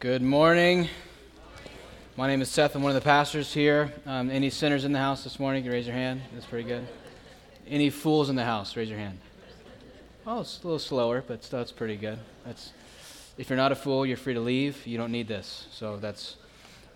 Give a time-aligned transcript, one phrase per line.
[0.00, 0.88] Good morning.
[2.16, 2.76] My name is Seth.
[2.76, 3.92] I'm one of the pastors here.
[4.06, 5.64] Um, any sinners in the house this morning?
[5.64, 6.20] You raise your hand.
[6.32, 6.86] That's pretty good.
[7.66, 8.76] Any fools in the house?
[8.76, 9.18] Raise your hand.
[10.24, 12.20] Oh, it's a little slower, but it's pretty good.
[12.46, 12.70] That's
[13.38, 14.86] if you're not a fool, you're free to leave.
[14.86, 15.66] You don't need this.
[15.72, 16.36] So that's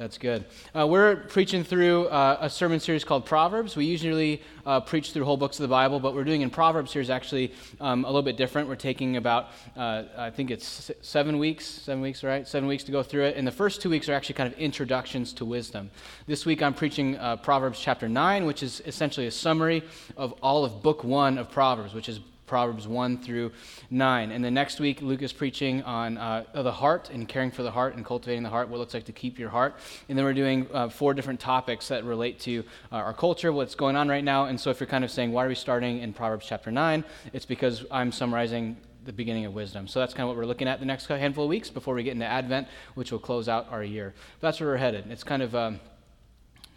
[0.02, 0.44] that's good.
[0.76, 3.76] Uh, we're preaching through uh, a sermon series called Proverbs.
[3.76, 6.92] We usually uh, preach through whole books of the Bible, but we're doing in Proverbs
[6.92, 8.66] here is actually um, a little bit different.
[8.66, 12.48] We're taking about, uh, I think it's seven weeks, seven weeks, right?
[12.48, 13.36] Seven weeks to go through it.
[13.36, 15.88] And the first two weeks are actually kind of introductions to wisdom.
[16.26, 19.84] This week I'm preaching uh, Proverbs chapter 9, which is essentially a summary
[20.16, 22.18] of all of book one of Proverbs, which is
[22.52, 23.50] Proverbs 1 through
[23.88, 24.30] 9.
[24.30, 27.70] And then next week, Luke is preaching on uh, the heart and caring for the
[27.70, 29.74] heart and cultivating the heart, what it looks like to keep your heart.
[30.10, 33.74] And then we're doing uh, four different topics that relate to uh, our culture, what's
[33.74, 34.44] going on right now.
[34.44, 37.02] And so if you're kind of saying, why are we starting in Proverbs chapter 9?
[37.32, 39.88] It's because I'm summarizing the beginning of wisdom.
[39.88, 42.02] So that's kind of what we're looking at the next handful of weeks before we
[42.02, 44.12] get into Advent, which will close out our year.
[44.42, 45.10] But that's where we're headed.
[45.10, 45.80] It's kind of um,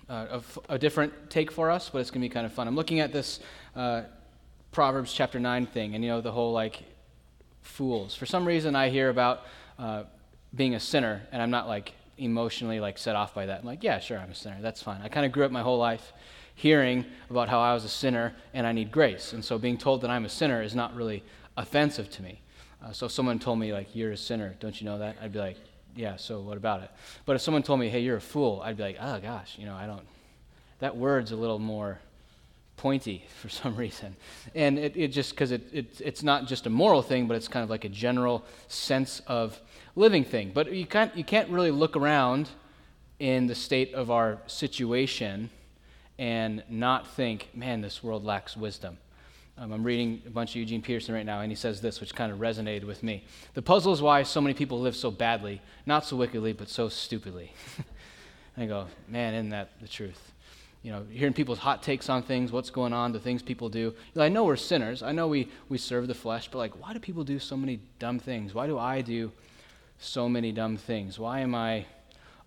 [0.09, 0.39] uh,
[0.69, 2.65] a, a, different take for us, but it's going to be kind of fun.
[2.65, 3.41] I'm looking at this
[3.75, 4.03] uh,
[4.75, 6.83] Proverbs chapter 9 thing and, you know, the whole like
[7.61, 8.13] fools.
[8.13, 9.45] For some reason, I hear about
[9.79, 10.03] uh,
[10.53, 13.61] being a sinner, and I'm not like emotionally like set off by that.
[13.61, 14.57] I'm like, yeah, sure, I'm a sinner.
[14.59, 14.99] That's fine.
[15.01, 16.11] I kind of grew up my whole life
[16.55, 19.31] hearing about how I was a sinner and I need grace.
[19.31, 21.23] And so being told that I'm a sinner is not really
[21.55, 22.41] offensive to me.
[22.83, 25.15] Uh, so if someone told me, like, you're a sinner, don't you know that?
[25.21, 25.57] I'd be like,
[25.95, 26.91] yeah, so what about it?
[27.25, 29.67] But if someone told me, hey, you're a fool, I'd be like, oh gosh, you
[29.67, 30.05] know, I don't,
[30.79, 31.97] that word's a little more
[32.77, 34.15] pointy for some reason.
[34.53, 37.47] And it, it just, because it, it, it's not just a moral thing, but it's
[37.47, 39.59] kind of like a general sense of
[39.95, 40.51] living thing.
[40.53, 42.49] But you can't, you can't really look around
[43.19, 45.49] in the state of our situation
[46.17, 48.97] and not think, man, this world lacks wisdom.
[49.57, 52.13] Um, I'm reading a bunch of Eugene Peterson right now, and he says this, which
[52.13, 53.23] kind of resonated with me.
[53.53, 56.89] The puzzle is why so many people live so badly, not so wickedly, but so
[56.89, 57.53] stupidly.
[58.57, 60.31] I go, man, isn't that the truth?
[60.85, 63.91] You know, hearing people's hot takes on things, what's going on, the things people do.
[64.15, 65.01] I know we're sinners.
[65.01, 67.79] I know we, we serve the flesh, but like, why do people do so many
[67.97, 68.53] dumb things?
[68.53, 69.31] Why do I do
[69.97, 71.17] so many dumb things?
[71.17, 71.87] Why am I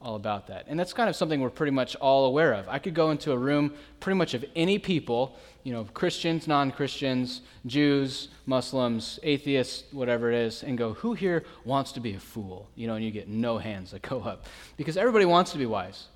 [0.00, 0.66] all about that?
[0.68, 2.68] And that's kind of something we're pretty much all aware of.
[2.68, 6.70] I could go into a room pretty much of any people, you know, Christians, non
[6.70, 12.20] Christians, Jews, Muslims, atheists, whatever it is, and go, who here wants to be a
[12.20, 12.68] fool?
[12.76, 14.46] You know, and you get no hands that go up.
[14.76, 16.06] Because everybody wants to be wise.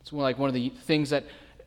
[0.00, 1.24] It's like one of the things that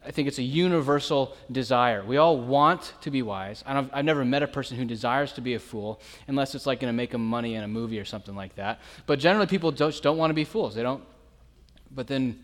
[0.07, 2.01] I think it's a universal desire.
[2.01, 3.61] We all want to be wise.
[3.67, 6.79] I have never met a person who desires to be a fool, unless it's like
[6.79, 8.79] going to make them money in a movie or something like that.
[9.05, 10.75] But generally, people don't, just don't want to be fools.
[10.75, 11.03] They don't.
[11.91, 12.41] But then,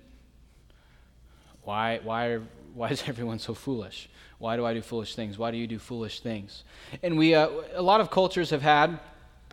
[1.64, 2.40] why, why,
[2.74, 4.10] why is everyone so foolish?
[4.40, 5.38] Why do I do foolish things?
[5.38, 6.66] Why do you do foolish things?
[7.02, 9.00] And we, uh, a lot of cultures have had,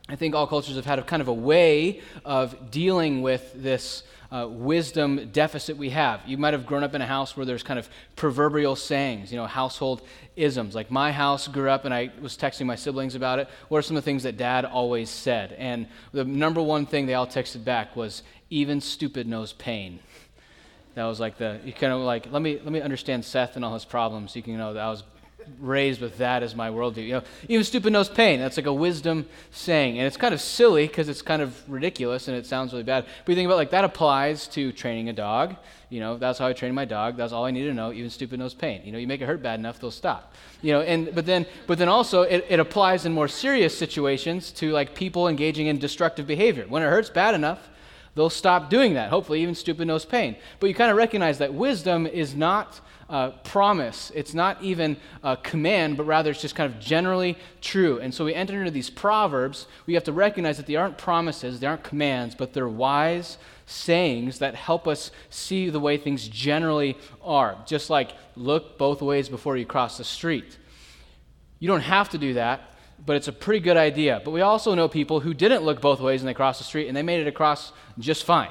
[0.08, 4.02] I think all cultures have had a kind of a way of dealing with this
[4.32, 6.20] uh, wisdom deficit we have.
[6.26, 9.38] You might have grown up in a house where there's kind of proverbial sayings, you
[9.38, 10.02] know, household
[10.36, 10.74] isms.
[10.74, 13.48] Like my house grew up, and I was texting my siblings about it.
[13.68, 15.52] What are some of the things that dad always said?
[15.58, 20.00] And the number one thing they all texted back was, even stupid knows pain.
[20.94, 23.64] That was like the, you kind of like, let me, let me understand Seth and
[23.64, 24.34] all his problems.
[24.34, 25.04] You can know that I was
[25.58, 27.06] raised with that as my worldview.
[27.06, 28.40] You know, even stupid knows pain.
[28.40, 29.98] That's like a wisdom saying.
[29.98, 33.04] And it's kind of silly because it's kind of ridiculous and it sounds really bad.
[33.24, 35.56] But you think about like that applies to training a dog.
[35.88, 37.16] You know, that's how I train my dog.
[37.16, 37.92] That's all I need to know.
[37.92, 38.82] Even stupid knows pain.
[38.84, 40.34] You know, you make it hurt bad enough, they'll stop.
[40.62, 44.52] You know, and but then but then also it, it applies in more serious situations
[44.52, 46.64] to like people engaging in destructive behavior.
[46.68, 47.68] When it hurts bad enough,
[48.14, 49.10] they'll stop doing that.
[49.10, 50.36] Hopefully, even stupid knows pain.
[50.60, 52.80] But you kind of recognize that wisdom is not
[53.10, 54.12] uh, promise.
[54.14, 57.98] It's not even a command, but rather it's just kind of generally true.
[57.98, 59.66] And so we enter into these proverbs.
[59.86, 64.38] We have to recognize that they aren't promises, they aren't commands, but they're wise sayings
[64.38, 67.58] that help us see the way things generally are.
[67.66, 70.56] Just like look both ways before you cross the street.
[71.58, 74.22] You don't have to do that, but it's a pretty good idea.
[74.24, 76.86] But we also know people who didn't look both ways and they crossed the street
[76.86, 78.50] and they made it across just fine.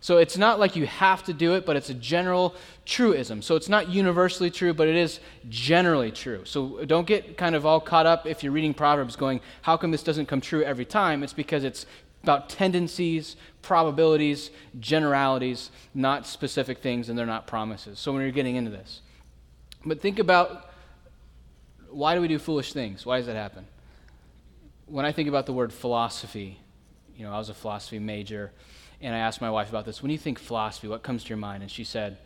[0.00, 2.54] So it's not like you have to do it, but it's a general
[2.84, 3.42] truism.
[3.42, 6.44] So it's not universally true, but it is generally true.
[6.44, 9.90] So don't get kind of all caught up if you're reading Proverbs going, how come
[9.90, 11.22] this doesn't come true every time?
[11.22, 11.86] It's because it's
[12.22, 14.50] about tendencies, probabilities,
[14.80, 17.98] generalities, not specific things, and they're not promises.
[17.98, 19.00] So when you're getting into this,
[19.84, 20.70] but think about
[21.90, 23.06] why do we do foolish things?
[23.06, 23.66] Why does that happen?
[24.86, 26.58] When I think about the word philosophy,
[27.16, 28.52] you know, I was a philosophy major
[29.00, 30.02] and I asked my wife about this.
[30.02, 31.62] When you think philosophy, what comes to your mind?
[31.62, 32.18] And she said,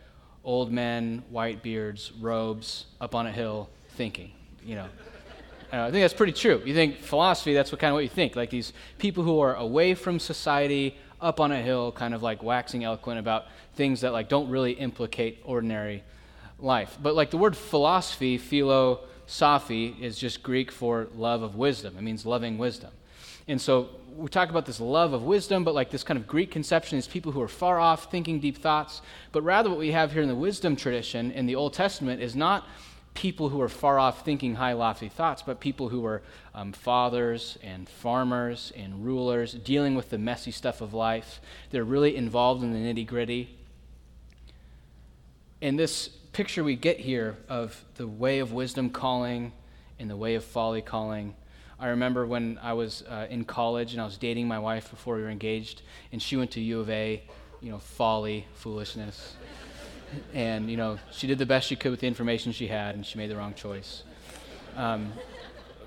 [0.43, 4.31] old men, white beards, robes, up on a hill, thinking.
[4.65, 4.87] You know,
[5.71, 6.61] I think that's pretty true.
[6.65, 8.35] You think philosophy, that's what kind of what you think.
[8.35, 12.43] Like these people who are away from society, up on a hill, kind of like
[12.43, 13.45] waxing eloquent about
[13.75, 16.03] things that like don't really implicate ordinary
[16.59, 16.97] life.
[17.01, 21.95] But like the word philosophy, philosophy, is just Greek for love of wisdom.
[21.97, 22.91] It means loving wisdom.
[23.47, 26.51] And so we talk about this love of wisdom, but like this kind of Greek
[26.51, 29.01] conception is people who are far off, thinking deep thoughts.
[29.31, 32.35] But rather, what we have here in the wisdom tradition in the Old Testament is
[32.35, 32.67] not
[33.13, 36.21] people who are far off, thinking high, lofty thoughts, but people who are
[36.55, 41.39] um, fathers and farmers and rulers, dealing with the messy stuff of life.
[41.69, 43.55] They're really involved in the nitty gritty.
[45.61, 49.53] And this picture we get here of the way of wisdom calling
[49.99, 51.35] and the way of folly calling
[51.83, 55.17] I remember when I was uh, in college and I was dating my wife before
[55.17, 55.81] we were engaged,
[56.13, 57.21] and she went to U of A,
[57.59, 59.35] you know, folly, foolishness.
[60.33, 63.05] and, you know, she did the best she could with the information she had, and
[63.05, 64.03] she made the wrong choice.
[64.77, 65.11] Um,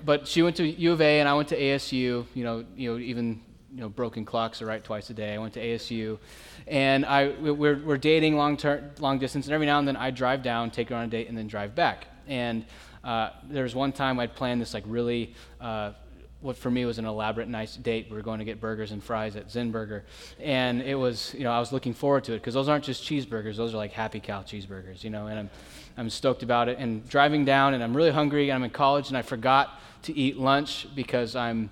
[0.05, 2.91] but she went to U of A, and I went to ASU, you know, you
[2.91, 3.41] know even
[3.73, 5.33] you know, broken clocks are right twice a day.
[5.33, 6.19] I went to ASU,
[6.67, 10.11] and I we're, we're dating long term, long distance, and every now and then I
[10.11, 12.05] drive down, take her on a date, and then drive back.
[12.27, 12.65] And
[13.07, 15.93] uh, there was one time I'd planned this like really, uh,
[16.41, 18.07] what for me was an elaborate, nice date.
[18.09, 20.01] We were going to get burgers and fries at Zinburger,
[20.41, 23.05] and it was, you know, I was looking forward to it because those aren't just
[23.05, 25.27] cheeseburgers; those are like Happy Cow cheeseburgers, you know.
[25.27, 25.49] And I'm,
[25.95, 26.79] I'm stoked about it.
[26.79, 28.49] And driving down, and I'm really hungry.
[28.49, 31.69] And I'm in college, and I forgot to eat lunch because I'm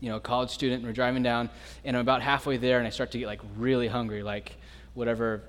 [0.00, 1.48] you know, a college student, and we're driving down,
[1.84, 4.56] and I'm about halfway there, and I start to get like really hungry, like
[4.94, 5.42] whatever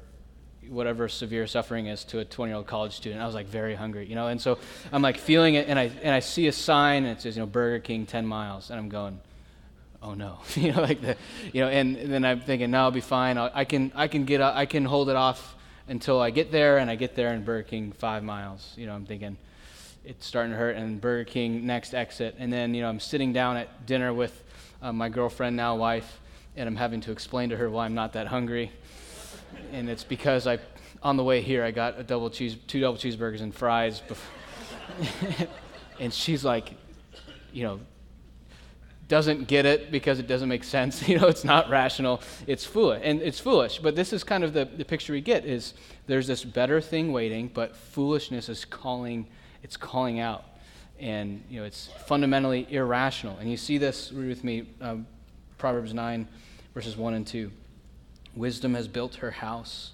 [0.70, 3.22] whatever severe suffering is to a 20 year old college student.
[3.22, 4.58] I was like very hungry, you know, and so
[4.92, 7.42] I'm like feeling it, and I and I see a sign and it says, you
[7.42, 9.20] know, Burger King 10 miles, and I'm going,
[10.02, 11.16] oh no, you know, like the,
[11.54, 13.38] you know, and, and then I'm thinking, no, I'll be fine.
[13.38, 15.56] I'll, I can I can get I can hold it off
[15.88, 18.74] until I get there, and I get there in Burger King five miles.
[18.76, 19.38] You know, I'm thinking
[20.06, 23.34] it's starting to hurt, and Burger King next exit, and then you know I'm sitting
[23.34, 24.44] down at dinner with
[24.82, 26.20] uh, my girlfriend now wife,
[26.56, 28.72] and I'm having to explain to her why I'm not that hungry
[29.72, 30.60] and it's because I,
[31.04, 34.02] on the way here, I got a double cheese, two double cheeseburgers and fries.
[36.00, 36.74] and she's like,
[37.52, 37.80] you know,
[39.08, 41.08] doesn't get it because it doesn't make sense.
[41.08, 42.22] You know, it's not rational.
[42.46, 43.80] It's foolish, and it's foolish.
[43.80, 45.74] But this is kind of the, the picture we get: is
[46.08, 49.28] there's this better thing waiting, but foolishness is calling.
[49.64, 50.44] It's calling out,
[51.00, 53.38] and you know, it's fundamentally irrational.
[53.38, 54.12] And you see this.
[54.12, 55.08] Read with me, um,
[55.58, 56.28] Proverbs nine,
[56.74, 57.52] verses one and two.
[58.38, 59.94] Wisdom has built her house.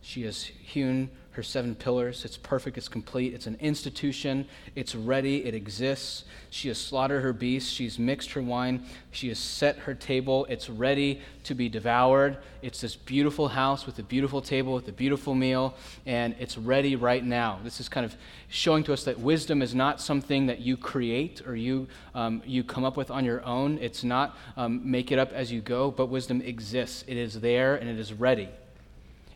[0.00, 2.24] She has hewn her seven pillars.
[2.24, 6.24] It's perfect, it's complete, it's an institution, it's ready, it exists.
[6.50, 10.68] She has slaughtered her beasts, she's mixed her wine, she has set her table, it's
[10.68, 12.38] ready to be devoured.
[12.62, 15.74] It's this beautiful house with a beautiful table, with a beautiful meal,
[16.04, 17.60] and it's ready right now.
[17.62, 18.16] This is kind of
[18.48, 22.64] showing to us that wisdom is not something that you create or you, um, you
[22.64, 23.78] come up with on your own.
[23.78, 27.04] It's not um, make it up as you go, but wisdom exists.
[27.06, 28.48] It is there and it is ready.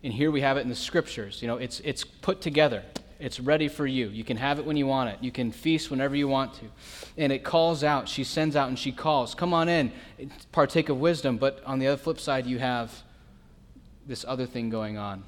[0.05, 1.41] And here we have it in the scriptures.
[1.41, 2.83] You know, it's, it's put together.
[3.19, 4.09] It's ready for you.
[4.09, 5.17] You can have it when you want it.
[5.23, 6.67] You can feast whenever you want to.
[7.17, 8.07] And it calls out.
[8.07, 9.91] She sends out and she calls, Come on in,
[10.53, 11.39] partake of wisdom.
[11.39, 12.93] But on the other flip side, you have
[14.07, 15.25] this other thing going on.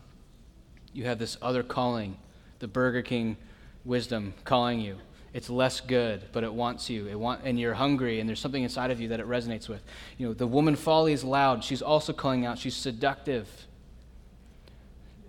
[0.92, 2.18] You have this other calling,
[2.58, 3.38] the Burger King
[3.86, 4.98] wisdom calling you.
[5.32, 7.06] It's less good, but it wants you.
[7.06, 9.82] It want, and you're hungry, and there's something inside of you that it resonates with.
[10.18, 11.64] You know, the woman folly is loud.
[11.64, 12.58] She's also calling out.
[12.58, 13.48] She's seductive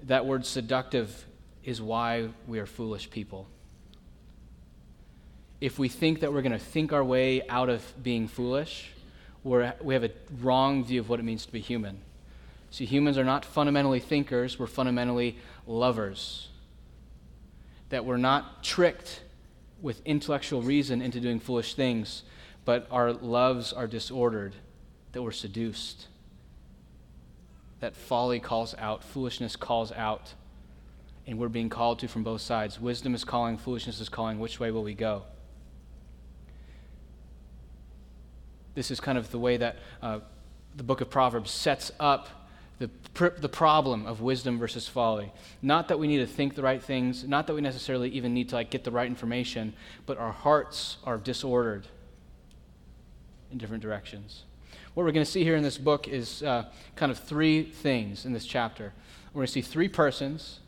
[0.08, 1.26] that word seductive
[1.64, 3.48] is why we are foolish people.
[5.60, 8.92] If we think that we're going to think our way out of being foolish,
[9.44, 10.12] we're, we have a
[10.42, 12.00] wrong view of what it means to be human.
[12.72, 16.50] See, humans are not fundamentally thinkers, we're fundamentally lovers.
[17.90, 19.22] That we're not tricked
[19.82, 22.24] with intellectual reason into doing foolish things,
[22.66, 24.56] but our loves are disordered,
[25.12, 26.08] that we're seduced
[27.79, 30.34] that folly calls out, foolishness calls out,
[31.25, 32.79] and we're being called to from both sides.
[32.79, 34.39] Wisdom is calling, foolishness is calling.
[34.39, 35.24] Which way will we go?
[38.74, 40.19] This is kind of the way that uh,
[40.75, 42.29] the book of Proverbs sets up
[42.79, 45.31] the, pr- the problem of wisdom versus folly.
[45.62, 48.50] Not that we need to think the right things, not that we necessarily even need
[48.50, 49.74] to like get the right information,
[50.05, 51.88] but our hearts are disordered
[53.51, 54.43] in different directions
[54.98, 58.25] what we're going to see here in this book is uh, kind of three things
[58.25, 58.94] in this chapter.
[59.32, 60.62] We're going to see three persons,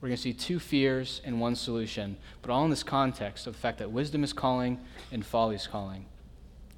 [0.00, 3.52] we're going to see two fears and one solution, but all in this context of
[3.52, 4.80] the fact that wisdom is calling
[5.12, 6.06] and folly is calling.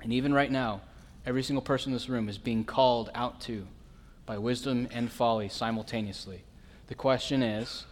[0.03, 0.81] And even right now,
[1.25, 3.69] every single person in this room is being called out to
[4.27, 6.43] by wisdom and folly simultaneously.
[6.89, 7.87] The question is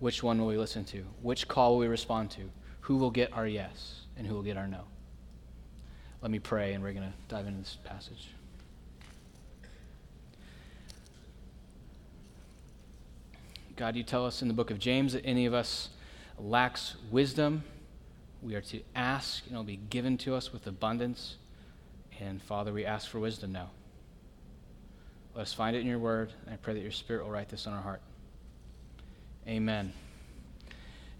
[0.00, 1.04] which one will we listen to?
[1.22, 2.50] Which call will we respond to?
[2.80, 4.80] Who will get our yes and who will get our no?
[6.22, 8.30] Let me pray, and we're going to dive into this passage.
[13.76, 15.90] God, you tell us in the book of James that any of us
[16.38, 17.62] lacks wisdom,
[18.42, 21.36] we are to ask, and it'll be given to us with abundance.
[22.18, 23.70] And Father, we ask for wisdom now.
[25.34, 27.50] Let us find it in your word, and I pray that your spirit will write
[27.50, 28.00] this on our heart.
[29.46, 29.92] Amen.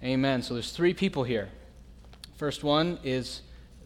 [0.03, 0.43] Amen.
[0.43, 1.51] So there's three people here.
[2.37, 3.43] First one is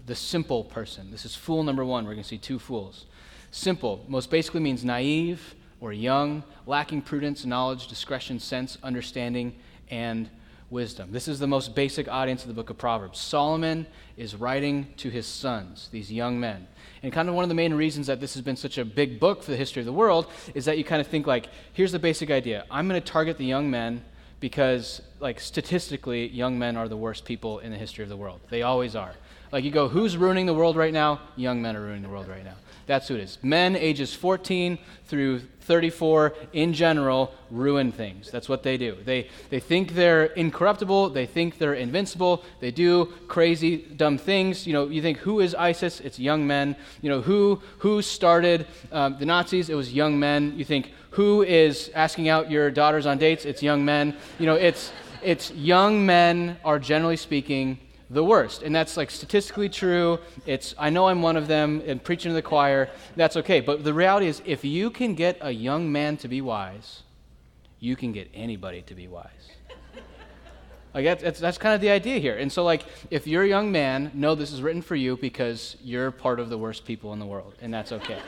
[0.06, 1.10] the simple person.
[1.10, 2.04] This is fool number one.
[2.04, 3.06] We're going to see two fools.
[3.50, 9.56] Simple most basically means naive or young, lacking prudence, knowledge, discretion, sense, understanding,
[9.90, 10.28] and
[10.68, 11.10] wisdom.
[11.10, 13.18] This is the most basic audience of the book of Proverbs.
[13.18, 16.68] Solomon is writing to his sons, these young men.
[17.02, 19.18] And kind of one of the main reasons that this has been such a big
[19.18, 21.92] book for the history of the world is that you kind of think like, here's
[21.92, 22.66] the basic idea.
[22.70, 24.04] I'm going to target the young men
[24.38, 28.40] because like statistically young men are the worst people in the history of the world.
[28.48, 29.14] They always are.
[29.52, 31.20] Like you go, who's ruining the world right now?
[31.36, 32.54] Young men are ruining the world right now.
[32.86, 33.38] That's who it is.
[33.42, 38.30] Men ages 14 through 34 in general ruin things.
[38.30, 38.96] That's what they do.
[39.04, 41.10] They, they think they're incorruptible.
[41.10, 42.44] They think they're invincible.
[42.58, 44.66] They do crazy, dumb things.
[44.66, 46.00] You know, you think, who is ISIS?
[46.00, 46.74] It's young men.
[47.00, 49.70] You know, who, who started um, the Nazis?
[49.70, 50.54] It was young men.
[50.56, 53.44] You think, who is asking out your daughters on dates?
[53.44, 54.16] It's young men.
[54.40, 54.90] You know, it's,
[55.22, 57.78] it's young men are generally speaking
[58.10, 58.62] the worst.
[58.62, 60.18] And that's like statistically true.
[60.44, 62.90] It's I know I'm one of them and preaching to the choir.
[63.16, 63.60] That's okay.
[63.60, 67.02] But the reality is if you can get a young man to be wise,
[67.78, 69.30] you can get anybody to be wise.
[70.92, 72.36] Like that's, that's, that's, kind of the idea here.
[72.36, 75.76] And so, like, if you're a young man, know this is written for you because
[75.84, 78.18] you're part of the worst people in the world, and that's okay.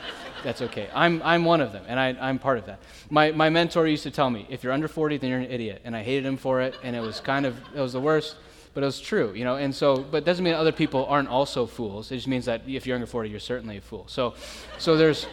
[0.45, 0.87] that's okay.
[0.95, 2.79] I'm, I'm one of them, and I, I'm part of that.
[3.09, 5.81] My, my mentor used to tell me, if you're under 40, then you're an idiot,
[5.83, 8.37] and I hated him for it, and it was kind of it was the worst
[8.73, 9.55] but it was true, you know.
[9.55, 12.11] And so, but it doesn't mean other people aren't also fools.
[12.11, 14.05] It just means that if you're under 40, you're certainly a fool.
[14.07, 14.33] So,
[14.77, 15.27] so there's,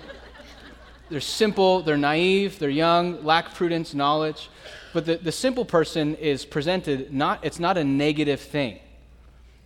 [1.08, 4.50] they're simple, they're naive, they're young, lack prudence, knowledge.
[4.92, 8.80] But the, the simple person is presented not, it's not a negative thing.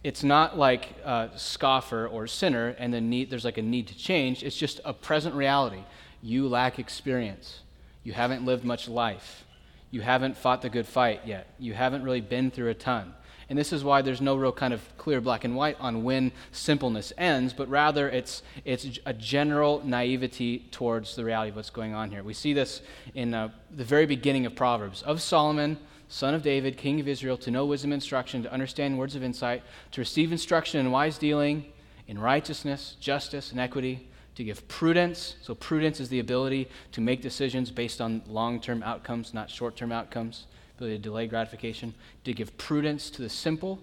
[0.03, 3.97] It's not like a scoffer or sinner and the need, there's like a need to
[3.97, 4.43] change.
[4.43, 5.83] It's just a present reality.
[6.23, 7.61] You lack experience.
[8.03, 9.45] You haven't lived much life.
[9.91, 11.47] You haven't fought the good fight yet.
[11.59, 13.15] You haven't really been through a ton.
[13.49, 16.33] And this is why there's no real kind of clear black and white on when
[16.53, 21.95] simpleness ends, but rather it's, it's a general naivety towards the reality of what's going
[21.95, 22.23] on here.
[22.23, 22.81] We see this
[23.15, 27.37] in uh, the very beginning of Proverbs of Solomon, son of David, king of Israel,
[27.39, 31.19] to know wisdom and instruction, to understand words of insight, to receive instruction in wise
[31.19, 31.67] dealing,
[32.07, 35.37] in righteousness, justice, and equity, to give prudence.
[35.43, 39.77] So, prudence is the ability to make decisions based on long term outcomes, not short
[39.77, 40.47] term outcomes
[40.77, 43.81] ability to delay gratification, to give prudence to the simple,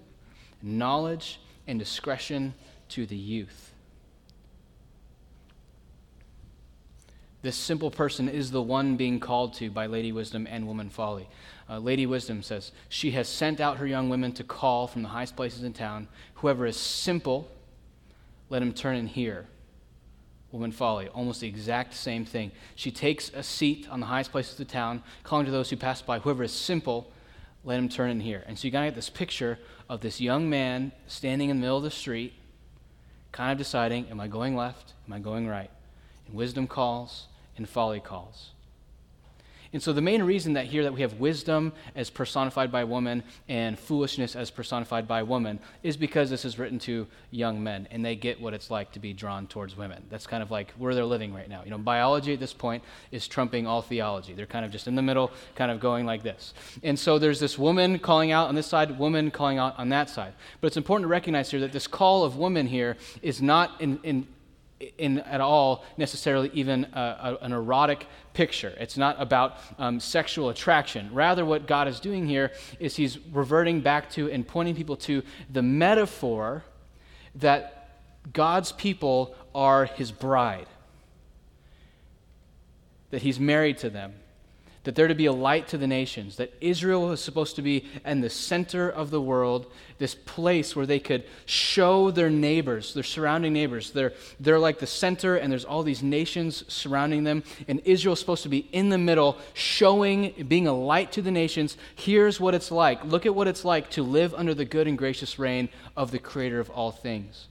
[0.62, 2.54] knowledge and discretion
[2.90, 3.74] to the youth.
[7.42, 11.28] This simple person is the one being called to by Lady Wisdom and Woman Folly.
[11.68, 15.10] Uh, Lady Wisdom says, She has sent out her young women to call from the
[15.10, 16.08] highest places in town.
[16.36, 17.50] Whoever is simple,
[18.50, 19.48] let him turn and hear
[20.51, 22.51] woman folly, almost the exact same thing.
[22.75, 25.77] She takes a seat on the highest places of the town, calling to those who
[25.77, 27.12] pass by, whoever is simple,
[27.63, 28.43] let him turn in here.
[28.48, 31.62] And so you got to get this picture of this young man standing in the
[31.62, 32.34] middle of the street,
[33.31, 34.93] kind of deciding, am I going left?
[35.08, 35.70] Am I going right?
[36.27, 37.27] And wisdom calls
[37.58, 38.51] and folly calls.
[39.74, 43.24] And so the main reason that here that we have wisdom as personified by woman
[43.48, 48.04] and foolishness as personified by woman is because this is written to young men and
[48.04, 50.04] they get what it's like to be drawn towards women.
[50.10, 51.63] That's kind of like where they're living right now.
[51.63, 54.34] You know, biology at this point is trumping all theology.
[54.34, 56.54] They're kind of just in the middle, kind of going like this.
[56.84, 60.10] And so there's this woman calling out on this side, woman calling out on that
[60.10, 60.34] side.
[60.60, 64.00] But it's important to recognize here that this call of woman here is not in,
[64.04, 64.28] in
[64.98, 68.74] in at all necessarily even a, a, an erotic picture.
[68.80, 71.10] It's not about um, sexual attraction.
[71.14, 75.24] Rather, what God is doing here is He's reverting back to and pointing people to
[75.52, 76.64] the metaphor
[77.36, 78.00] that
[78.34, 80.68] God's people are His bride,
[83.10, 84.14] that He's married to them
[84.84, 87.86] that they're to be a light to the nations, that Israel is supposed to be
[88.04, 93.04] in the center of the world, this place where they could show their neighbors, their
[93.04, 93.92] surrounding neighbors.
[93.92, 98.20] They're, they're like the center, and there's all these nations surrounding them, and Israel is
[98.20, 101.78] supposed to be in the middle, showing, being a light to the nations.
[101.96, 103.04] Here's what it's like.
[103.06, 106.20] Look at what it's like to live under the good and gracious reign of the
[106.20, 107.48] Creator of all things.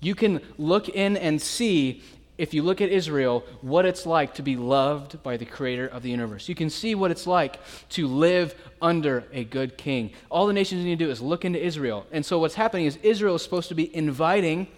[0.00, 2.02] You can look in and see
[2.38, 6.02] if you look at Israel, what it's like to be loved by the creator of
[6.02, 6.48] the universe.
[6.48, 7.58] You can see what it's like
[7.90, 10.12] to live under a good king.
[10.30, 12.06] All the nations need to do is look into Israel.
[12.12, 14.68] And so what's happening is Israel is supposed to be inviting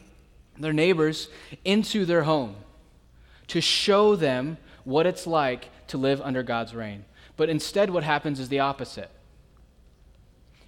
[0.56, 1.28] their neighbors
[1.64, 2.56] into their home
[3.48, 7.04] to show them what it's like to live under God's reign.
[7.36, 9.10] But instead, what happens is the opposite.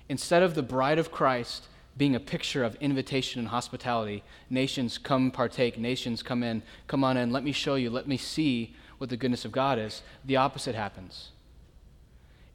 [0.09, 1.67] Instead of the bride of Christ
[2.01, 7.19] being a picture of invitation and hospitality, nations come partake, nations come in, come on
[7.19, 10.37] in, let me show you, let me see what the goodness of God is, the
[10.37, 11.33] opposite happens.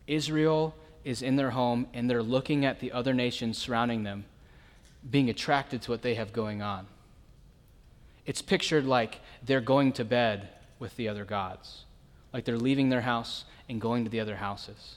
[0.07, 0.73] Israel
[1.03, 4.25] is in their home and they're looking at the other nations surrounding them,
[5.07, 6.87] being attracted to what they have going on.
[8.25, 10.49] It's pictured like they're going to bed
[10.79, 11.85] with the other gods,
[12.33, 14.95] like they're leaving their house and going to the other houses.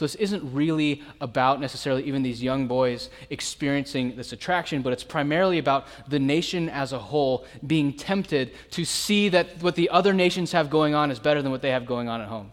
[0.00, 5.04] So this isn't really about necessarily even these young boys experiencing this attraction, but it's
[5.04, 10.14] primarily about the nation as a whole being tempted to see that what the other
[10.14, 12.50] nations have going on is better than what they have going on at home.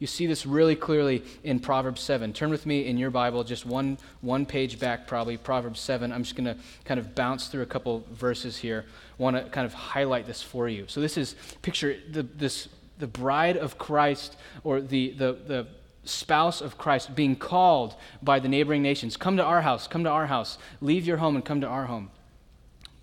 [0.00, 2.32] You see this really clearly in Proverbs 7.
[2.32, 6.10] Turn with me in your Bible, just one, one page back, probably, Proverbs 7.
[6.10, 8.86] I'm just going to kind of bounce through a couple verses here.
[9.18, 10.86] Want to kind of highlight this for you.
[10.88, 15.66] So, this is picture the, this, the bride of Christ, or the, the, the
[16.04, 20.10] spouse of Christ, being called by the neighboring nations Come to our house, come to
[20.10, 22.10] our house, leave your home and come to our home.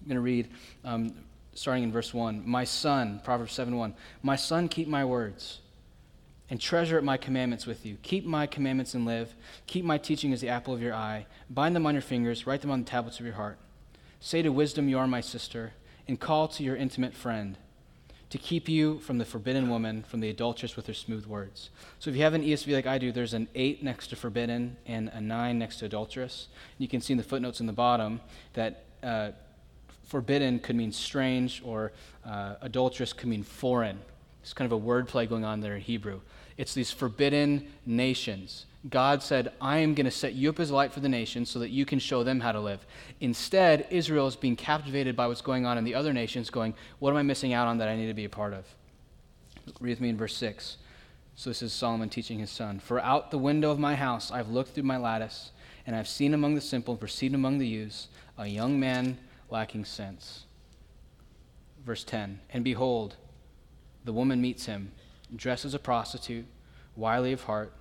[0.01, 0.49] I'm going to read
[0.83, 1.15] um,
[1.53, 2.43] starting in verse 1.
[2.45, 3.93] My son, Proverbs 7 1.
[4.21, 5.59] My son, keep my words
[6.49, 7.97] and treasure up my commandments with you.
[8.03, 9.33] Keep my commandments and live.
[9.65, 11.25] Keep my teaching as the apple of your eye.
[11.49, 13.57] Bind them on your fingers, write them on the tablets of your heart.
[14.19, 15.73] Say to wisdom, You are my sister,
[16.07, 17.57] and call to your intimate friend
[18.33, 21.69] to keep you from the forbidden woman, from the adulteress with her smooth words.
[21.99, 24.75] So if you have an ESV like I do, there's an 8 next to forbidden
[24.87, 26.47] and a 9 next to adulteress.
[26.79, 28.21] You can see in the footnotes in the bottom
[28.53, 29.33] that uh,
[30.07, 31.91] forbidden could mean strange or
[32.25, 33.99] uh, adulteress could mean foreign.
[34.41, 36.21] It's kind of a word play going on there in Hebrew.
[36.57, 38.65] It's these forbidden nations.
[38.89, 41.59] God said, I am going to set you up as light for the nations so
[41.59, 42.85] that you can show them how to live.
[43.21, 47.11] Instead, Israel is being captivated by what's going on in the other nations, going, What
[47.11, 48.65] am I missing out on that I need to be a part of?
[49.79, 50.77] Read with me in verse 6.
[51.35, 52.79] So this is Solomon teaching his son.
[52.79, 55.51] For out the window of my house I've looked through my lattice,
[55.87, 59.17] and I've seen among the simple perceived among the youths a young man
[59.49, 60.45] lacking sense.
[61.85, 63.15] Verse 10 And behold,
[64.03, 64.91] the woman meets him,
[65.35, 66.45] dressed as a prostitute,
[66.95, 67.73] wily of heart.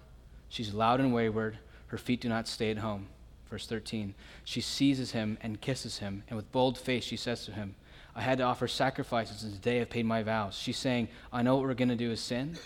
[0.49, 1.59] She's loud and wayward.
[1.89, 3.09] Her feet do not stay at home.
[3.51, 4.15] Verse 13.
[4.45, 7.75] She seizes him and kisses him, and with bold face she says to him,
[8.15, 10.55] I had to offer sacrifices and today I've paid my vows.
[10.55, 12.59] She's saying, I know what we're going to do is sin,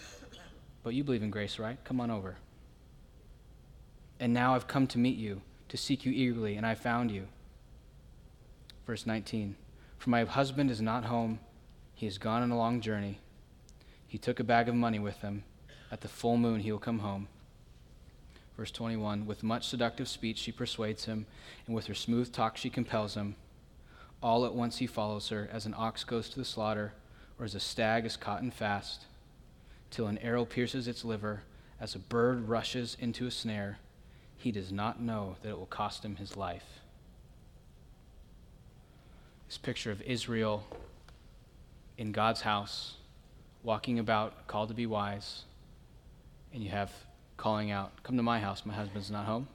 [0.82, 1.78] but you believe in grace, right?
[1.84, 2.36] Come on over.
[4.18, 7.28] And now I've come to meet you, to seek you eagerly, and I found you.
[8.86, 9.56] Verse 19.
[9.98, 11.38] For my husband is not home,
[11.94, 13.20] he has gone on a long journey.
[14.16, 15.44] He took a bag of money with him.
[15.92, 17.28] At the full moon, he will come home.
[18.56, 21.26] Verse 21 With much seductive speech, she persuades him,
[21.66, 23.36] and with her smooth talk, she compels him.
[24.22, 26.94] All at once, he follows her, as an ox goes to the slaughter,
[27.38, 29.04] or as a stag is caught and fast,
[29.90, 31.42] till an arrow pierces its liver,
[31.78, 33.80] as a bird rushes into a snare.
[34.38, 36.80] He does not know that it will cost him his life.
[39.46, 40.64] This picture of Israel
[41.98, 42.95] in God's house
[43.66, 45.42] walking about, called to be wise,
[46.54, 46.92] and you have
[47.36, 49.48] calling out, Come to my house, my husband's not home.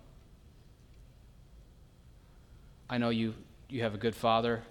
[2.90, 3.34] I know you,
[3.70, 4.64] you have a good father,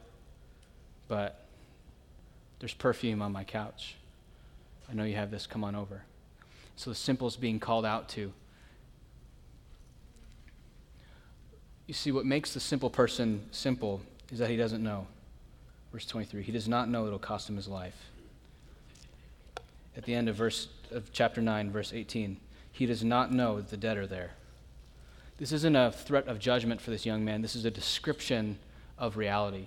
[1.09, 1.47] but
[2.59, 3.97] there's perfume on my couch.
[4.91, 6.03] I know you have this, come on over.
[6.77, 8.35] So the simple is being called out to.
[11.87, 15.07] You see, what makes the simple person simple is that he doesn't know.
[15.93, 17.97] Verse 23 He does not know it'll cost him his life
[20.01, 22.39] at the end of verse of chapter 9 verse 18
[22.73, 24.31] he does not know that the dead are there.
[25.37, 27.43] This isn't a threat of judgment for this young man.
[27.43, 28.59] This is a description
[28.97, 29.67] of reality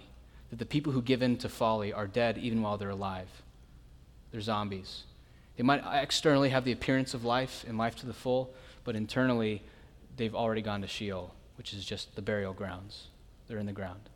[0.49, 3.27] that the people who give in to folly are dead even while they're alive.
[4.31, 5.03] They're zombies.
[5.55, 8.51] They might externally have the appearance of life and life to the full
[8.83, 9.61] but internally
[10.17, 13.09] they've already gone to sheol which is just the burial grounds.
[13.47, 14.09] They're in the ground.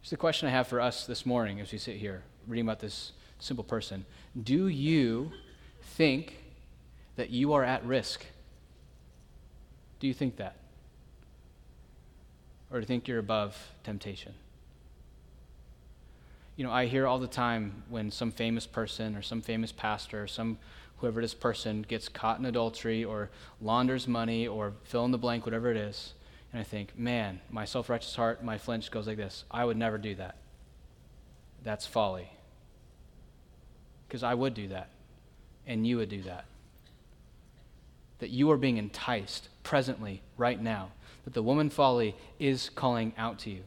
[0.00, 2.80] It's the question I have for us this morning as we sit here reading about
[2.80, 4.04] this simple person.
[4.40, 5.32] Do you
[5.82, 6.36] think
[7.16, 8.24] that you are at risk?
[9.98, 10.56] Do you think that?
[12.70, 14.34] Or do you think you're above temptation?
[16.56, 20.22] You know, I hear all the time when some famous person or some famous pastor
[20.22, 20.58] or some
[20.98, 25.46] whoever this person gets caught in adultery or launders money or fill in the blank,
[25.46, 26.12] whatever it is.
[26.52, 29.76] And I think, man, my self righteous heart, my flinch goes like this I would
[29.76, 30.36] never do that.
[31.62, 32.30] That's folly
[34.10, 34.88] because I would do that,
[35.68, 36.46] and you would do that.
[38.18, 40.90] That you are being enticed presently, right now.
[41.24, 43.62] That the woman folly is calling out to you.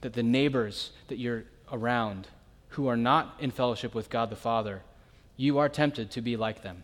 [0.00, 2.26] That the neighbors that you're around
[2.70, 4.82] who are not in fellowship with God the Father
[5.36, 6.82] you are tempted to be like them.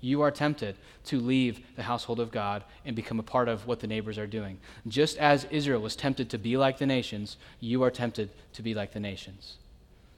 [0.00, 3.80] You are tempted to leave the household of God and become a part of what
[3.80, 4.58] the neighbors are doing.
[4.86, 8.74] Just as Israel was tempted to be like the nations, you are tempted to be
[8.74, 9.56] like the nations.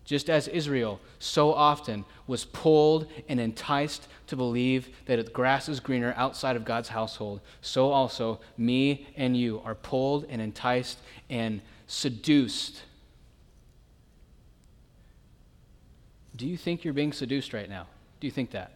[0.05, 5.79] Just as Israel so often was pulled and enticed to believe that the grass is
[5.79, 11.61] greener outside of God's household, so also me and you are pulled and enticed and
[11.87, 12.83] seduced.
[16.35, 17.87] Do you think you're being seduced right now?
[18.19, 18.73] Do you think that?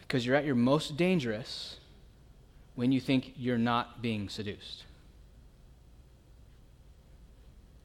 [0.00, 1.78] Because you're at your most dangerous
[2.74, 4.84] when you think you're not being seduced.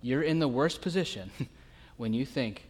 [0.02, 1.32] You're in the worst position
[1.98, 2.66] when you think,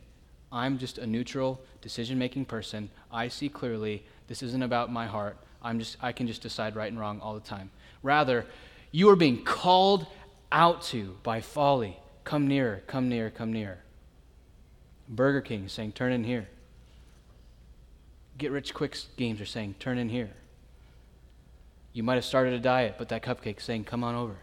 [0.51, 2.89] I'm just a neutral decision making person.
[3.11, 4.03] I see clearly.
[4.27, 5.37] This isn't about my heart.
[5.63, 7.71] I'm just, I can just decide right and wrong all the time.
[8.03, 8.45] Rather,
[8.91, 10.05] you are being called
[10.51, 11.97] out to by folly.
[12.23, 13.79] Come nearer, come nearer, come nearer.
[15.07, 16.47] Burger King is saying, Turn in here.
[18.37, 20.31] Get rich quick games are saying, Turn in here.
[21.93, 24.35] You might have started a diet, but that cupcake is saying, Come on over.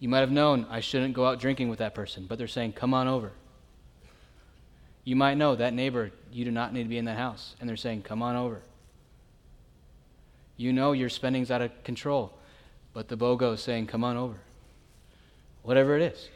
[0.00, 2.72] You might have known I shouldn't go out drinking with that person, but they're saying,
[2.72, 3.32] Come on over.
[5.04, 7.68] You might know that neighbor, you do not need to be in that house, and
[7.68, 8.62] they're saying, Come on over.
[10.56, 12.32] You know your spending's out of control,
[12.92, 14.36] but the BOGO is saying, Come on over.
[15.62, 16.28] Whatever it is.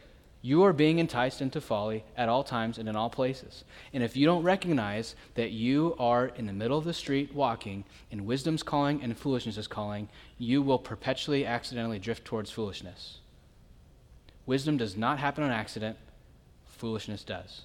[0.44, 3.62] You are being enticed into folly at all times and in all places.
[3.92, 7.85] And if you don't recognize that you are in the middle of the street walking,
[8.11, 13.18] and wisdom's calling and foolishness is calling, you will perpetually accidentally drift towards foolishness.
[14.46, 15.96] Wisdom does not happen on accident,
[16.66, 17.62] foolishness does.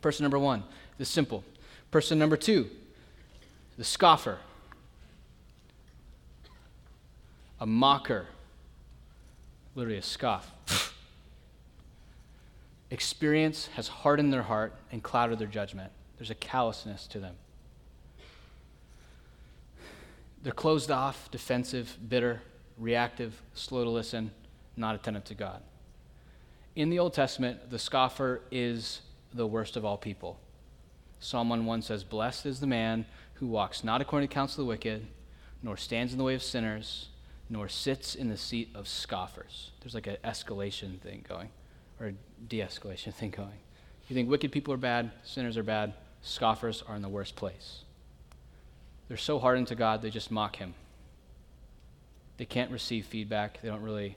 [0.00, 0.64] Person number one,
[0.98, 1.44] the simple.
[1.90, 2.68] Person number two,
[3.78, 4.38] the scoffer,
[7.60, 8.26] a mocker,
[9.74, 10.50] literally a scoff.
[12.90, 15.90] Experience has hardened their heart and clouded their judgment.
[16.18, 17.34] There's a callousness to them.
[20.42, 22.42] They're closed off, defensive, bitter,
[22.78, 24.30] reactive, slow to listen
[24.76, 25.62] not attentive to God.
[26.76, 29.00] In the Old Testament, the scoffer is
[29.32, 30.38] the worst of all people.
[31.20, 34.66] Psalm 1 says, Blessed is the man who walks not according to the counsel of
[34.66, 35.06] the wicked,
[35.62, 37.08] nor stands in the way of sinners,
[37.48, 39.70] nor sits in the seat of scoffers.
[39.80, 41.48] There's like an escalation thing going,
[42.00, 42.12] or a
[42.48, 43.58] de escalation thing going.
[44.08, 47.84] You think wicked people are bad, sinners are bad, scoffers are in the worst place.
[49.08, 50.74] They're so hardened to God, they just mock him.
[52.36, 54.16] They can't receive feedback, they don't really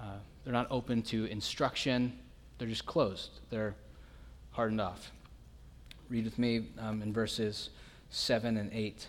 [0.00, 2.18] uh, they're not open to instruction.
[2.58, 3.40] They're just closed.
[3.50, 3.74] They're
[4.52, 5.12] hardened off.
[6.08, 7.70] Read with me um, in verses
[8.10, 9.06] 7 and 8.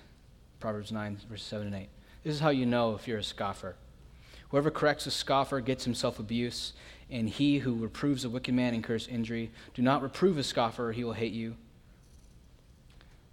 [0.60, 1.89] Proverbs 9, verses 7 and 8.
[2.23, 3.75] This is how you know if you're a scoffer.
[4.49, 6.73] Whoever corrects a scoffer gets himself abuse,
[7.10, 9.49] and he who reproves a wicked man incurs injury.
[9.73, 11.56] Do not reprove a scoffer, or he will hate you.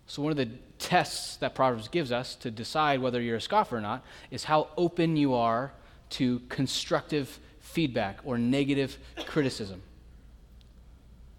[0.07, 3.77] So, one of the tests that Proverbs gives us to decide whether you're a scoffer
[3.77, 5.73] or not is how open you are
[6.11, 7.39] to constructive
[7.69, 9.83] feedback or negative criticism.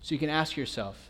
[0.02, 1.10] So you can ask yourself,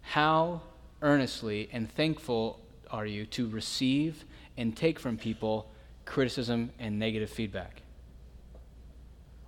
[0.00, 0.62] how
[1.02, 4.24] earnestly and thankful are you to receive
[4.56, 5.70] and take from people
[6.04, 7.82] criticism and negative feedback?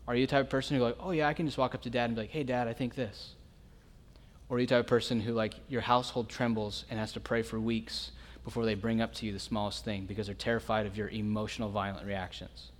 [0.08, 1.82] Are you the type of person who like, oh yeah, I can just walk up
[1.82, 3.34] to dad and be like, hey dad, I think this?
[4.48, 7.20] Or are you the type of person who like your household trembles and has to
[7.20, 8.10] pray for weeks
[8.44, 11.70] before they bring up to you the smallest thing because they're terrified of your emotional
[11.70, 12.70] violent reactions?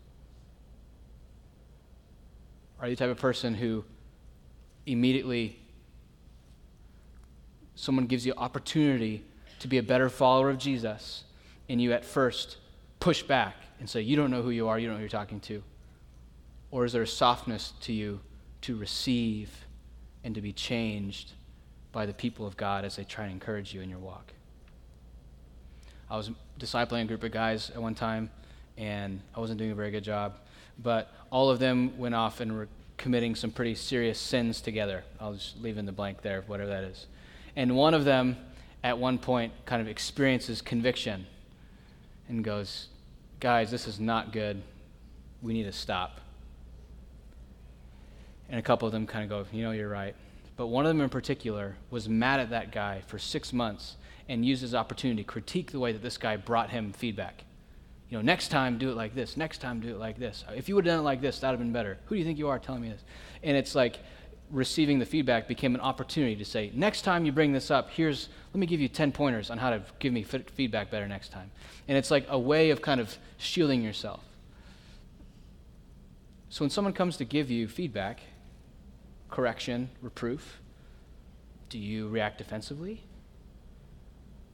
[2.81, 3.85] Are you the type of person who
[4.85, 5.59] immediately
[7.75, 9.25] someone gives you opportunity
[9.61, 11.25] to be a better follower of Jesus
[11.69, 12.59] and you at first
[13.01, 15.09] push back and say, You don't know who you are, you don't know who you're
[15.09, 15.63] talking to?
[16.71, 18.21] Or is there a softness to you
[18.63, 19.51] to receive
[20.25, 21.33] and to be changed
[21.93, 24.33] by the people of God as they try to encourage you in your walk?
[26.11, 28.31] I was discipling a group of guys at one time,
[28.77, 30.35] and I wasn't doing a very good job
[30.79, 35.05] but all of them went off and were committing some pretty serious sins together.
[35.21, 37.07] I'll just leave in the blank there, whatever that is.
[37.55, 38.37] And one of them,
[38.83, 41.27] at one point, kind of experiences conviction
[42.29, 42.89] and goes,
[43.39, 44.63] Guys, this is not good.
[45.43, 46.21] We need to stop.
[48.49, 50.15] And a couple of them kind of go, You know, you're right.
[50.57, 53.97] But one of them in particular was mad at that guy for six months
[54.29, 57.45] and used his opportunity to critique the way that this guy brought him feedback
[58.09, 59.37] you know, next time do it like this.
[59.37, 60.45] Next time do it like this.
[60.49, 61.99] Uh, if you would have done it like this, that would have been better.
[62.07, 63.03] Who do you think you are telling me this?
[63.43, 63.99] And it's like
[64.51, 68.29] receiving the feedback became an opportunity to say, next time you bring this up, here's,
[68.53, 71.51] let me give you 10 pointers on how to give me feedback better next time.
[71.89, 74.23] And it's like a way of kind of shielding yourself.
[76.49, 78.21] So when someone comes to give you feedback,
[79.31, 80.61] correction, reproof?
[81.69, 83.03] Do you react defensively?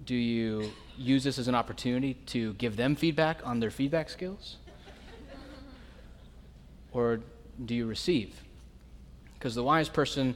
[0.05, 4.57] Do you use this as an opportunity to give them feedback on their feedback skills?
[6.93, 7.21] or
[7.65, 8.43] do you receive?
[9.35, 10.35] Because the wise person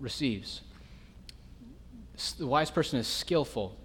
[0.00, 0.62] receives.
[2.38, 3.76] The wise person is skillful.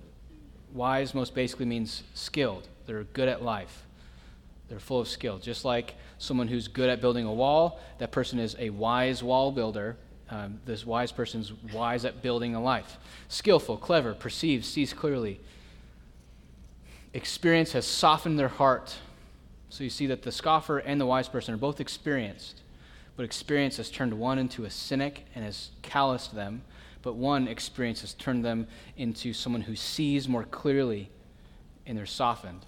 [0.73, 2.67] Wise most basically means skilled.
[2.85, 3.85] They're good at life.
[4.69, 5.39] They're full of skill.
[5.39, 9.51] Just like someone who's good at building a wall, that person is a wise wall
[9.51, 9.97] builder.
[10.29, 12.97] Um, this wise person's wise at building a life.
[13.29, 15.39] Skillful, clever, perceives, sees clearly.
[17.13, 18.97] Experience has softened their heart.
[19.69, 22.61] So you see that the scoffer and the wise person are both experienced.
[23.15, 26.61] But experience has turned one into a cynic and has calloused them.
[27.01, 31.09] But one experience has turned them into someone who sees more clearly
[31.85, 32.65] and they're softened.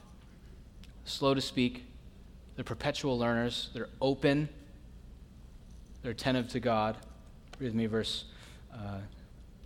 [1.04, 1.86] Slow to speak,
[2.56, 4.48] they're perpetual learners, they're open,
[6.02, 6.98] they're attentive to God.
[7.60, 8.26] Read with me verse
[8.74, 9.00] uh,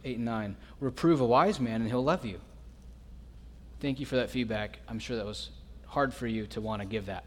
[0.03, 0.55] 8 and 9.
[0.79, 2.39] Reprove a wise man, and he'll love you.
[3.79, 4.79] Thank you for that feedback.
[4.87, 5.49] I'm sure that was
[5.85, 7.23] hard for you to want to give that.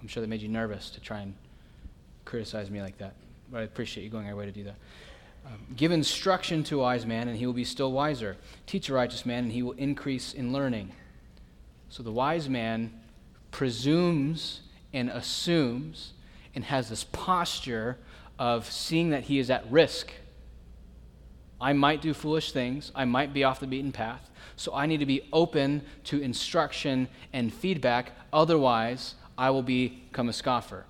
[0.00, 1.34] I'm sure that made you nervous to try and
[2.24, 3.14] criticize me like that.
[3.52, 4.76] But I appreciate you going your way to do that.
[5.46, 8.36] Um, give instruction to a wise man, and he will be still wiser.
[8.66, 10.92] Teach a righteous man, and he will increase in learning.
[11.88, 12.92] So the wise man
[13.50, 14.60] presumes
[14.92, 16.12] and assumes
[16.54, 17.98] and has this posture
[18.40, 20.12] of seeing that he is at risk.
[21.60, 25.00] I might do foolish things, I might be off the beaten path, so I need
[25.00, 30.86] to be open to instruction and feedback, otherwise, I will become a scoffer.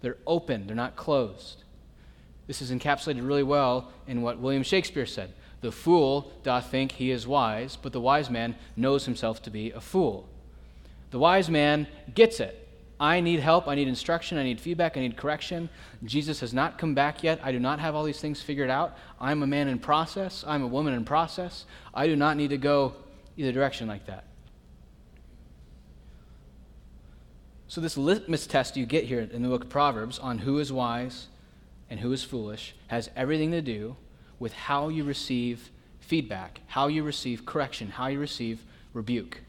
[0.00, 1.62] They're open, they're not closed.
[2.48, 7.12] This is encapsulated really well in what William Shakespeare said The fool doth think he
[7.12, 10.28] is wise, but the wise man knows himself to be a fool.
[11.12, 12.67] The wise man gets it.
[13.00, 13.68] I need help.
[13.68, 14.38] I need instruction.
[14.38, 14.96] I need feedback.
[14.96, 15.68] I need correction.
[16.04, 17.40] Jesus has not come back yet.
[17.42, 18.96] I do not have all these things figured out.
[19.20, 20.44] I'm a man in process.
[20.46, 21.64] I'm a woman in process.
[21.94, 22.94] I do not need to go
[23.36, 24.24] either direction like that.
[27.68, 30.72] So, this litmus test you get here in the book of Proverbs on who is
[30.72, 31.28] wise
[31.90, 33.96] and who is foolish has everything to do
[34.38, 39.42] with how you receive feedback, how you receive correction, how you receive rebuke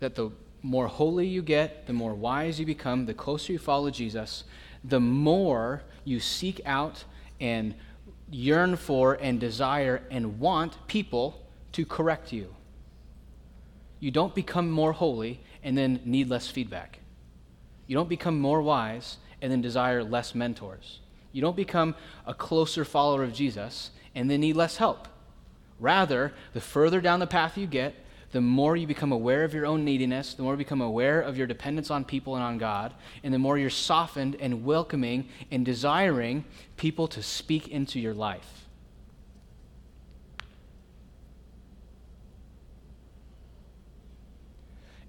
[0.00, 0.30] that the
[0.62, 4.44] more holy you get, the more wise you become, the closer you follow Jesus,
[4.84, 7.04] the more you seek out
[7.40, 7.74] and
[8.30, 12.54] yearn for and desire and want people to correct you.
[14.00, 17.00] You don't become more holy and then need less feedback.
[17.86, 21.00] You don't become more wise and then desire less mentors.
[21.32, 21.94] You don't become
[22.26, 25.08] a closer follower of Jesus and then need less help.
[25.80, 27.94] Rather, the further down the path you get,
[28.30, 31.38] the more you become aware of your own neediness, the more you become aware of
[31.38, 35.64] your dependence on people and on God, and the more you're softened and welcoming and
[35.64, 36.44] desiring
[36.76, 38.66] people to speak into your life.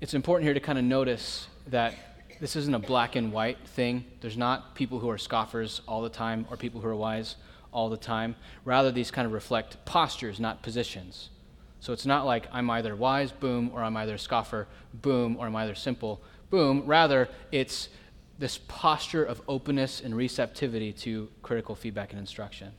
[0.02, 1.94] It's important here to kind of notice that
[2.40, 4.06] this isn't a black and white thing.
[4.22, 7.36] There's not people who are scoffers all the time or people who are wise
[7.74, 8.38] all the time.
[8.64, 11.30] Rather, these kind of reflect postures, not positions.
[11.80, 15.48] So it's not like I'm either wise, boom, or I'm either a scoffer, boom, or
[15.48, 16.84] I'm either simple, boom.
[16.86, 17.90] Rather, it's
[18.38, 22.72] this posture of openness and receptivity to critical feedback and instruction.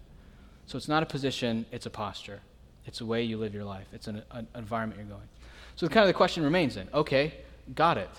[0.66, 2.40] So it's not a position, it's a posture.
[2.86, 5.28] It's a way you live your life, it's an, an environment you're going.
[5.76, 7.34] So kind of the question remains then okay,
[7.74, 8.10] got it.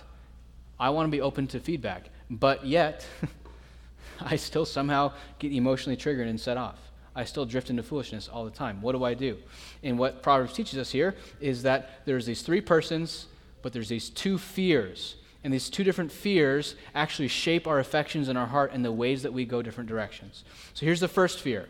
[0.79, 3.05] I want to be open to feedback, but yet
[4.19, 6.90] I still somehow get emotionally triggered and set off.
[7.15, 8.81] I still drift into foolishness all the time.
[8.81, 9.37] What do I do?
[9.83, 13.27] And what Proverbs teaches us here is that there's these three persons,
[13.61, 15.15] but there's these two fears.
[15.43, 19.23] And these two different fears actually shape our affections and our heart and the ways
[19.23, 20.43] that we go different directions.
[20.73, 21.67] So here's the first fear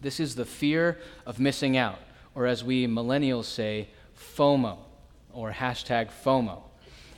[0.00, 1.98] this is the fear of missing out,
[2.34, 3.88] or as we millennials say,
[4.36, 4.78] FOMO,
[5.32, 6.62] or hashtag FOMO.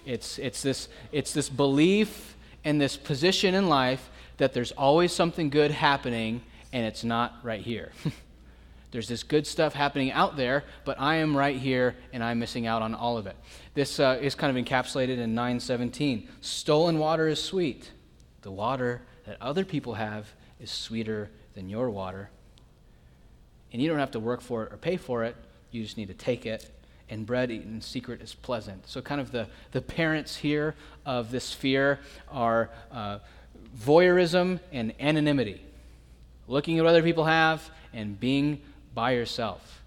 [0.05, 5.49] It's, it's, this, it's this belief and this position in life that there's always something
[5.49, 7.93] good happening and it's not right here.
[8.93, 12.67] There's this good stuff happening out there, but I am right here and I'm missing
[12.67, 13.37] out on all of it.
[13.73, 16.29] This uh, is kind of encapsulated in 917.
[16.43, 17.91] Stolen water is sweet.
[18.43, 20.29] The water that other people have
[20.61, 22.29] is sweeter than your water.
[23.73, 25.37] And you don't have to work for it or pay for it,
[25.71, 26.71] you just need to take it.
[27.09, 28.87] And bread eaten in secret is pleasant.
[28.87, 31.99] So, kind of the, the parents here of this fear
[32.31, 33.19] are uh,
[33.79, 35.63] voyeurism and anonymity
[36.53, 37.59] looking at what other people have,
[37.93, 38.61] and being
[38.95, 39.83] by yourself.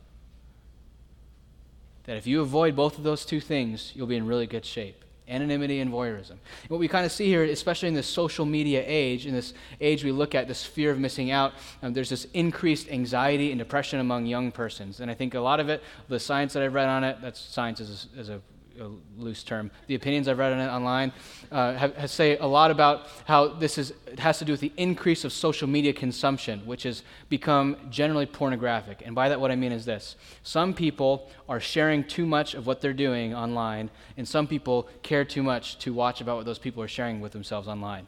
[2.04, 5.06] That if you avoid both of those two things, you'll be in really good shape.
[5.28, 6.38] anonymity and voyeurism.
[6.68, 10.04] What we kind of see here, especially in this social media age, in this age
[10.04, 14.00] we look at, this fear of missing out, um, there's this increased anxiety and depression
[14.00, 15.00] among young persons.
[15.00, 17.40] And I think a lot of it, the science that I've read on it, that's
[17.40, 18.42] science is a, is a
[18.80, 19.72] a loose term.
[19.88, 21.14] The opinions I've read on it online
[21.52, 24.62] uh, have, have, say a lot about how this is it has to do with
[24.62, 29.02] the increase of social media consumption, which has become generally pornographic.
[29.06, 32.68] And by that, what I mean is this: some people are sharing too much of
[32.68, 36.60] what they're doing online, and some people care too much to watch about what those
[36.60, 38.08] people are sharing with themselves online.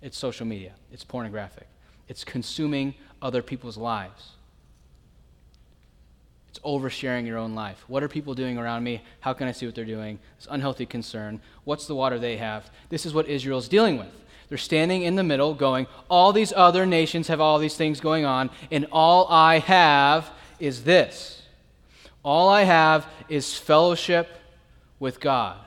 [0.00, 0.72] It's social media.
[0.90, 1.68] It's pornographic.
[2.08, 4.32] It's consuming other people's lives.
[6.52, 7.82] It's oversharing your own life.
[7.88, 9.02] What are people doing around me?
[9.20, 10.18] How can I see what they're doing?
[10.36, 11.40] It's unhealthy concern.
[11.64, 12.70] What's the water they have?
[12.90, 14.12] This is what Israel's dealing with.
[14.50, 18.26] They're standing in the middle going, All these other nations have all these things going
[18.26, 21.40] on, and all I have is this.
[22.22, 24.28] All I have is fellowship
[25.00, 25.58] with God.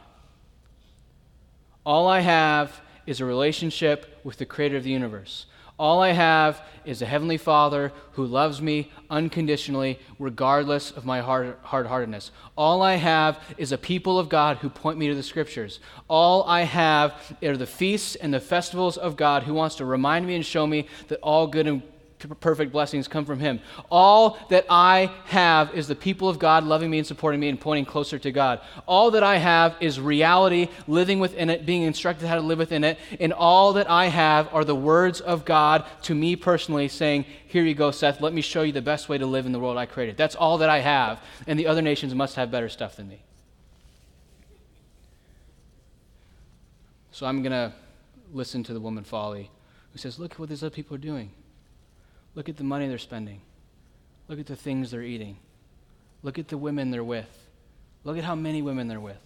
[1.83, 5.47] All I have is a relationship with the creator of the universe.
[5.77, 11.57] All I have is a Heavenly Father who loves me unconditionally, regardless of my hard
[11.63, 12.31] heartedness.
[12.57, 15.79] All I have is a people of God who point me to the Scriptures.
[16.07, 20.25] All I have are the feasts and the festivals of God who wants to remind
[20.25, 21.81] me and show me that all good and
[22.25, 23.59] perfect blessings come from Him.
[23.91, 27.59] All that I have is the people of God loving me and supporting me and
[27.59, 28.61] pointing closer to God.
[28.87, 32.83] All that I have is reality, living within it, being instructed how to live within
[32.83, 32.97] it.
[33.19, 37.63] And all that I have are the words of God to me personally saying, Here
[37.63, 39.77] you go, Seth, let me show you the best way to live in the world
[39.77, 40.17] I created.
[40.17, 41.21] That's all that I have.
[41.45, 43.21] And the other nations must have better stuff than me.
[47.11, 47.71] So I'm going to
[48.33, 49.49] listen to the woman Folly
[49.93, 51.31] who says, Look at what these other people are doing.
[52.35, 53.41] Look at the money they're spending.
[54.27, 55.37] Look at the things they're eating.
[56.21, 57.47] Look at the women they're with.
[58.03, 59.19] Look at how many women they're with.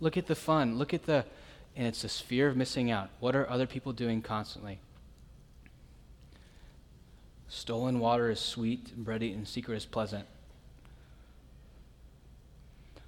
[0.00, 0.76] Look at the fun.
[0.76, 1.24] Look at the.
[1.76, 3.10] And it's this fear of missing out.
[3.20, 4.78] What are other people doing constantly?
[7.48, 10.26] Stolen water is sweet, bread eaten in secret is pleasant.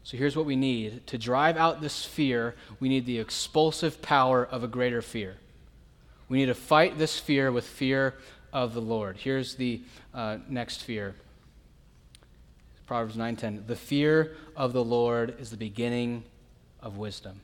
[0.04, 4.44] So here's what we need to drive out this fear, we need the expulsive power
[4.44, 5.36] of a greater fear.
[6.28, 8.14] We need to fight this fear with fear
[8.56, 9.18] of the Lord.
[9.18, 9.82] Here's the
[10.14, 11.14] uh, next fear.
[12.86, 13.66] Proverbs 9:10.
[13.66, 16.24] The fear of the Lord is the beginning
[16.80, 17.42] of wisdom.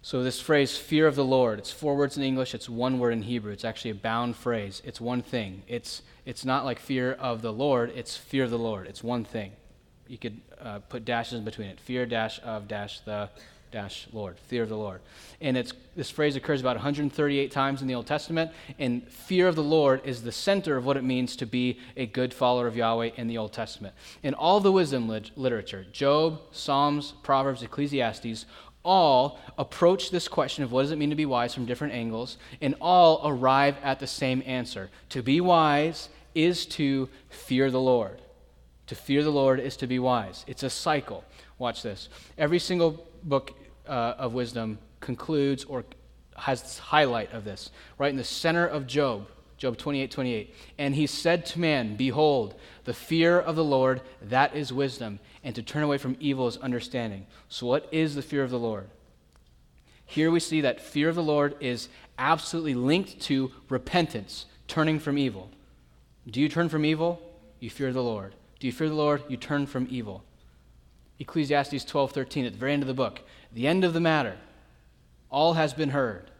[0.00, 3.12] So this phrase fear of the Lord, it's four words in English, it's one word
[3.12, 3.50] in Hebrew.
[3.50, 4.80] It's actually a bound phrase.
[4.84, 5.64] It's one thing.
[5.66, 8.86] It's it's not like fear of the Lord, it's fear of the Lord.
[8.86, 9.50] It's one thing.
[10.06, 11.80] You could uh, put dashes in between it.
[11.80, 13.30] Fear dash of dash the
[13.70, 15.00] dash Lord, fear of the Lord.
[15.40, 19.56] And it's, this phrase occurs about 138 times in the Old Testament, and fear of
[19.56, 22.76] the Lord is the center of what it means to be a good follower of
[22.76, 23.94] Yahweh in the Old Testament.
[24.22, 28.46] In all the wisdom lit- literature, Job, Psalms, Proverbs, Ecclesiastes,
[28.84, 32.38] all approach this question of what does it mean to be wise from different angles,
[32.60, 34.90] and all arrive at the same answer.
[35.10, 38.22] To be wise is to fear the Lord.
[38.86, 40.44] To fear the Lord is to be wise.
[40.46, 41.24] It's a cycle.
[41.58, 42.08] Watch this.
[42.36, 43.52] Every single book
[43.86, 45.84] uh, of wisdom concludes or
[46.36, 50.54] has this highlight of this, right in the center of Job, Job 28 28.
[50.78, 55.54] And he said to man, Behold, the fear of the Lord, that is wisdom, and
[55.54, 57.26] to turn away from evil is understanding.
[57.48, 58.88] So, what is the fear of the Lord?
[60.06, 65.18] Here we see that fear of the Lord is absolutely linked to repentance, turning from
[65.18, 65.50] evil.
[66.26, 67.20] Do you turn from evil?
[67.60, 68.34] You fear the Lord.
[68.60, 69.22] Do you fear the Lord?
[69.28, 70.22] You turn from evil.
[71.18, 73.20] Ecclesiastes 12:13 at the very end of the book.
[73.52, 74.36] The end of the matter.
[75.30, 76.30] All has been heard.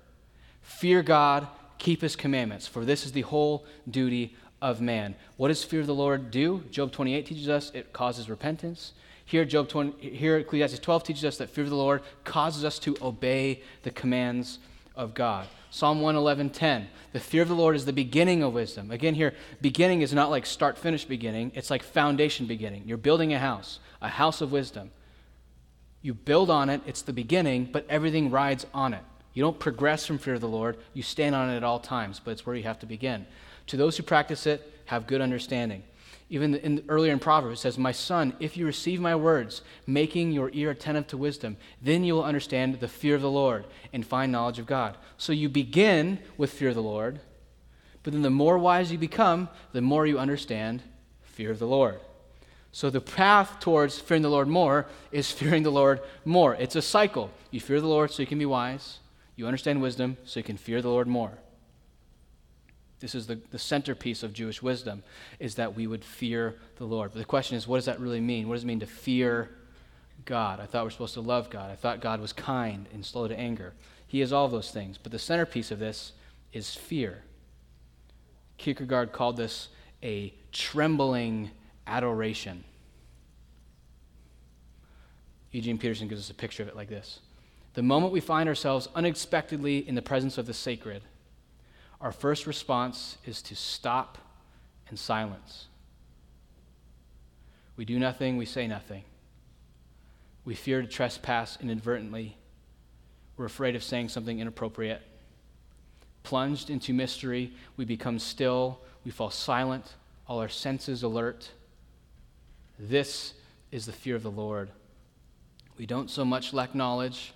[0.62, 5.14] Fear God, keep his commandments, for this is the whole duty of man.
[5.36, 6.64] What does fear of the Lord do?
[6.70, 8.92] Job 28 teaches us it causes repentance.
[9.24, 12.78] Here, Job 20, here Ecclesiastes 12 teaches us that fear of the Lord causes us
[12.80, 14.58] to obey the commands
[14.96, 15.46] of God.
[15.70, 16.88] Psalm 111:10.
[17.12, 18.90] The fear of the Lord is the beginning of wisdom.
[18.90, 22.84] Again here, beginning is not like start finish beginning, it's like foundation beginning.
[22.86, 24.90] You're building a house, a house of wisdom.
[26.02, 29.02] You build on it, it's the beginning, but everything rides on it.
[29.34, 32.20] You don't progress from fear of the Lord, you stand on it at all times,
[32.24, 33.26] but it's where you have to begin.
[33.68, 35.82] To those who practice it, have good understanding.
[36.30, 40.32] Even in, earlier in Proverbs, it says, My son, if you receive my words, making
[40.32, 44.06] your ear attentive to wisdom, then you will understand the fear of the Lord and
[44.06, 44.96] find knowledge of God.
[45.16, 47.20] So you begin with fear of the Lord,
[48.02, 50.82] but then the more wise you become, the more you understand
[51.22, 52.00] fear of the Lord.
[52.78, 56.54] So the path towards fearing the Lord more is fearing the Lord more.
[56.54, 57.32] It's a cycle.
[57.50, 59.00] You fear the Lord so you can be wise,
[59.34, 61.32] you understand wisdom so you can fear the Lord more.
[63.00, 65.02] This is the, the centerpiece of Jewish wisdom,
[65.40, 67.10] is that we would fear the Lord.
[67.12, 68.46] But the question is, what does that really mean?
[68.46, 69.50] What does it mean to fear
[70.24, 70.60] God.
[70.60, 71.72] I thought we're supposed to love God.
[71.72, 73.72] I thought God was kind and slow to anger.
[74.06, 74.98] He is all those things.
[74.98, 76.12] But the centerpiece of this
[76.52, 77.24] is fear.
[78.56, 79.68] Kierkegaard called this
[80.00, 81.50] a trembling
[81.88, 82.64] adoration.
[85.50, 87.20] Eugene Peterson gives us a picture of it like this
[87.74, 91.02] The moment we find ourselves unexpectedly in the presence of the sacred,
[92.00, 94.18] our first response is to stop
[94.88, 95.66] and silence.
[97.76, 99.04] We do nothing, we say nothing.
[100.44, 102.36] We fear to trespass inadvertently.
[103.36, 105.02] We're afraid of saying something inappropriate.
[106.22, 109.94] Plunged into mystery, we become still, we fall silent,
[110.26, 111.50] all our senses alert.
[112.78, 113.34] This
[113.72, 114.70] is the fear of the Lord.
[115.76, 117.32] We don't so much lack knowledge,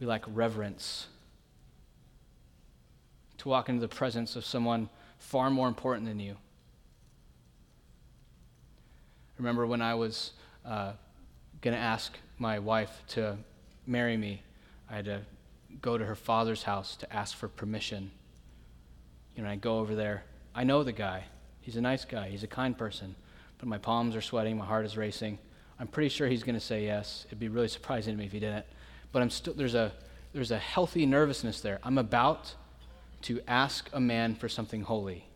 [0.00, 1.06] we lack reverence.
[3.38, 6.36] To walk into the presence of someone far more important than you.
[9.38, 10.32] remember when I was
[10.64, 10.92] uh,
[11.60, 13.36] going to ask my wife to
[13.86, 14.42] marry me,
[14.88, 15.22] I had to
[15.80, 18.12] go to her father's house to ask for permission.
[19.34, 20.22] You know, I go over there.
[20.54, 21.24] I know the guy.
[21.60, 22.28] He's a nice guy.
[22.28, 23.16] He's a kind person.
[23.62, 24.58] But my palms are sweating.
[24.58, 25.38] My heart is racing.
[25.78, 27.26] I'm pretty sure he's going to say yes.
[27.28, 28.66] It'd be really surprising to me if he didn't.
[29.12, 29.92] But I'm still there's a
[30.32, 31.78] there's a healthy nervousness there.
[31.84, 32.56] I'm about
[33.22, 35.28] to ask a man for something holy.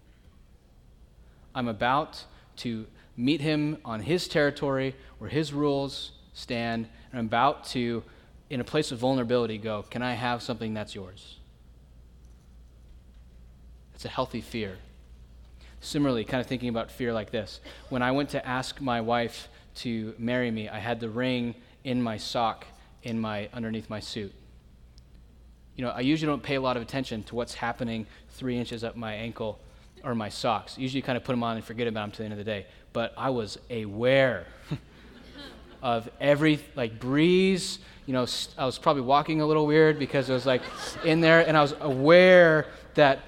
[1.54, 2.24] I'm about
[2.56, 8.02] to meet him on his territory where his rules stand, and I'm about to,
[8.50, 11.36] in a place of vulnerability, go, Can I have something that's yours?
[13.94, 14.78] It's a healthy fear.
[15.86, 17.60] Similarly, kind of thinking about fear like this.
[17.90, 22.02] When I went to ask my wife to marry me, I had the ring in
[22.02, 22.66] my sock
[23.04, 24.34] in my underneath my suit.
[25.76, 28.82] You know, I usually don't pay a lot of attention to what's happening three inches
[28.82, 29.60] up my ankle
[30.02, 30.76] or my socks.
[30.76, 32.44] Usually, kind of put them on and forget about them to the end of the
[32.44, 32.66] day.
[32.92, 34.48] But I was aware
[35.82, 37.78] of every like breeze.
[38.06, 38.26] You know,
[38.58, 40.62] I was probably walking a little weird because it was like
[41.04, 43.20] in there, and I was aware that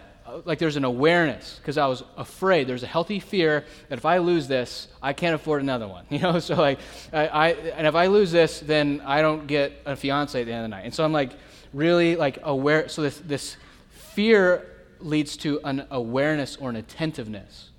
[0.44, 2.66] like there's an awareness because I was afraid.
[2.66, 6.04] There's a healthy fear that if I lose this, I can't afford another one.
[6.10, 6.78] You know, so like
[7.12, 10.52] I, I and if I lose this, then I don't get a fiance at the
[10.52, 10.84] end of the night.
[10.84, 11.32] And so I'm like
[11.72, 12.88] really like aware.
[12.88, 13.56] So this this
[13.90, 14.66] fear
[15.00, 17.70] leads to an awareness or an attentiveness.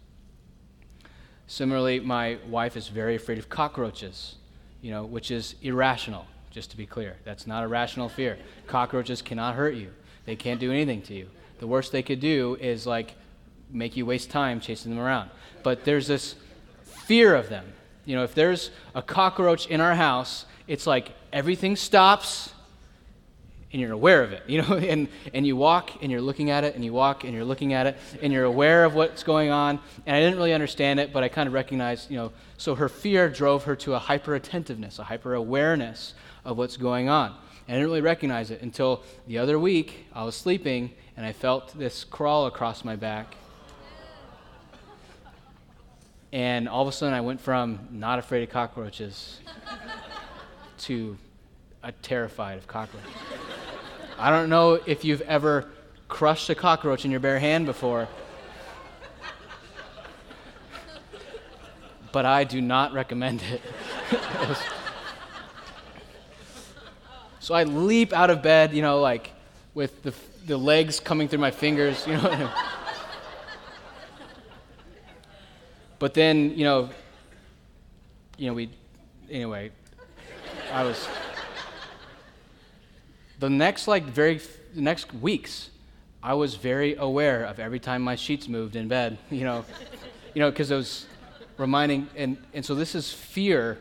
[1.47, 4.35] Similarly, my wife is very afraid of cockroaches
[4.81, 7.17] you know, which is irrational, just to be clear.
[7.23, 8.37] That's not a rational fear.
[8.67, 9.91] Cockroaches cannot hurt you,
[10.25, 11.29] they can't do anything to you.
[11.59, 13.15] The worst they could do is like
[13.69, 15.29] make you waste time chasing them around.
[15.63, 16.35] But there's this
[16.83, 17.65] fear of them.
[18.05, 22.53] You know, if there's a cockroach in our house, it's like everything stops
[23.71, 26.63] and you're aware of it, you know, and, and you walk and you're looking at
[26.63, 29.51] it and you walk and you're looking at it and you're aware of what's going
[29.51, 29.79] on.
[30.05, 32.89] And I didn't really understand it, but I kind of recognized, you know, so her
[32.89, 36.13] fear drove her to a hyper attentiveness, a hyper awareness
[36.45, 37.35] of what's going on.
[37.67, 41.33] And I didn't really recognize it until the other week I was sleeping and I
[41.33, 43.35] felt this crawl across my back.
[46.31, 49.41] And all of a sudden I went from not afraid of cockroaches
[50.77, 51.17] to
[51.83, 53.11] uh, terrified of cockroaches.
[54.17, 55.67] I don't know if you've ever
[56.07, 58.07] crushed a cockroach in your bare hand before.
[62.13, 63.61] But I do not recommend it.
[67.41, 69.31] so I leap out of bed, you know, like
[69.73, 70.13] with the,
[70.45, 72.51] the legs coming through my fingers, you know.
[75.99, 76.89] but then, you know,
[78.37, 78.69] you know, we,
[79.29, 79.71] anyway,
[80.71, 81.07] I was
[83.39, 84.39] the next like very
[84.75, 85.69] the next weeks
[86.21, 89.65] i was very aware of every time my sheets moved in bed you know
[90.33, 91.05] you know because it was
[91.57, 93.77] reminding and, and so this is fear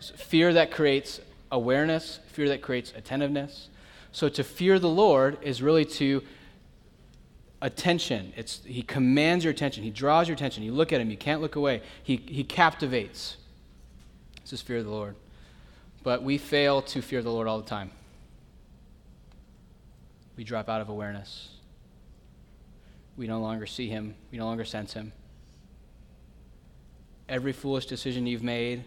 [0.00, 1.20] fear that creates
[1.50, 3.68] awareness fear that creates attentiveness
[4.12, 6.22] so to fear the lord is really to
[7.62, 8.32] attention.
[8.36, 9.84] It's he commands your attention.
[9.84, 10.62] He draws your attention.
[10.62, 11.10] You look at him.
[11.10, 11.82] You can't look away.
[12.02, 13.36] He, he captivates.
[14.42, 15.14] This is fear of the lord.
[16.02, 17.90] But we fail to fear the Lord all the time.
[20.36, 21.48] We drop out of awareness.
[23.16, 25.12] We no longer see Him, we no longer sense Him.
[27.28, 28.84] Every foolish decision you've made,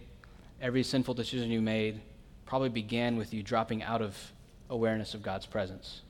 [0.59, 2.01] every sinful decision you made,
[2.45, 4.32] probably began with you dropping out of
[4.73, 6.01] awareness of God's presence.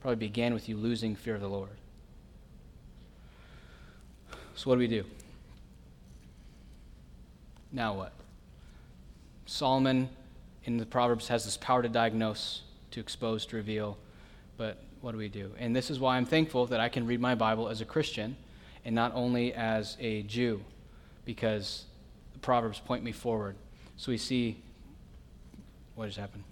[0.00, 1.70] Probably began with you losing fear of the Lord.
[4.54, 5.04] So, what do we do?
[7.72, 8.12] Now what?
[9.46, 10.10] Solomon
[10.64, 13.96] in the Proverbs has this power to diagnose, to expose, to reveal.
[14.58, 15.52] But what do we do?
[15.58, 18.36] And this is why I'm thankful that I can read my Bible as a Christian
[18.84, 20.62] and not only as a Jew,
[21.24, 21.84] because
[22.34, 23.56] the Proverbs point me forward.
[23.96, 24.62] So we see
[25.94, 26.44] what has happened.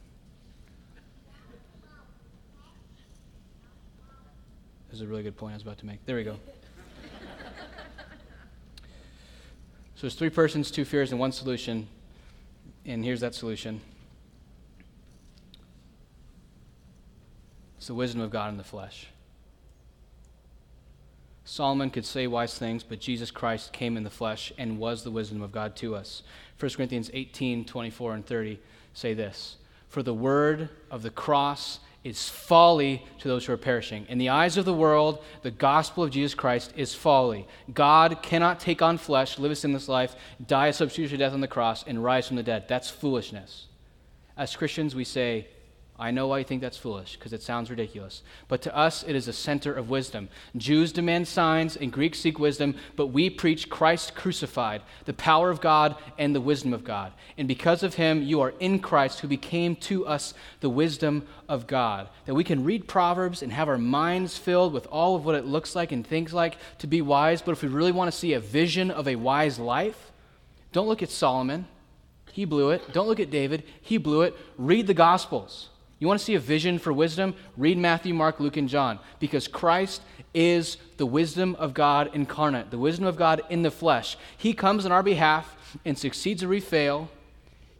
[4.90, 6.04] This is a really good point I was about to make.
[6.04, 6.36] There we go.
[9.94, 11.86] so there's three persons, two fears, and one solution.
[12.84, 13.80] And here's that solution.
[17.76, 19.06] It's the wisdom of God in the flesh.
[21.44, 25.10] Solomon could say wise things, but Jesus Christ came in the flesh and was the
[25.12, 26.24] wisdom of God to us.
[26.58, 28.58] 1 Corinthians 18, 24, and 30
[28.92, 29.56] say this
[29.88, 34.06] For the word of the cross is folly to those who are perishing.
[34.08, 37.46] In the eyes of the world, the gospel of Jesus Christ is folly.
[37.74, 41.48] God cannot take on flesh, live a sinless life, die a substitutionary death on the
[41.48, 42.66] cross, and rise from the dead.
[42.68, 43.66] That's foolishness.
[44.36, 45.48] As Christians, we say,
[46.00, 48.22] I know why you think that's foolish, because it sounds ridiculous.
[48.48, 50.30] But to us, it is a center of wisdom.
[50.56, 55.60] Jews demand signs, and Greeks seek wisdom, but we preach Christ crucified, the power of
[55.60, 57.12] God and the wisdom of God.
[57.36, 61.66] And because of him, you are in Christ, who became to us the wisdom of
[61.66, 62.08] God.
[62.24, 65.44] That we can read Proverbs and have our minds filled with all of what it
[65.44, 67.42] looks like and things like to be wise.
[67.42, 70.12] But if we really want to see a vision of a wise life,
[70.72, 71.66] don't look at Solomon.
[72.32, 72.92] He blew it.
[72.92, 73.64] Don't look at David.
[73.80, 74.36] He blew it.
[74.56, 75.69] Read the Gospels.
[76.00, 77.34] You want to see a vision for wisdom?
[77.58, 78.98] Read Matthew, Mark, Luke, and John.
[79.20, 84.16] Because Christ is the wisdom of God incarnate, the wisdom of God in the flesh.
[84.36, 87.10] He comes on our behalf and succeeds where we fail.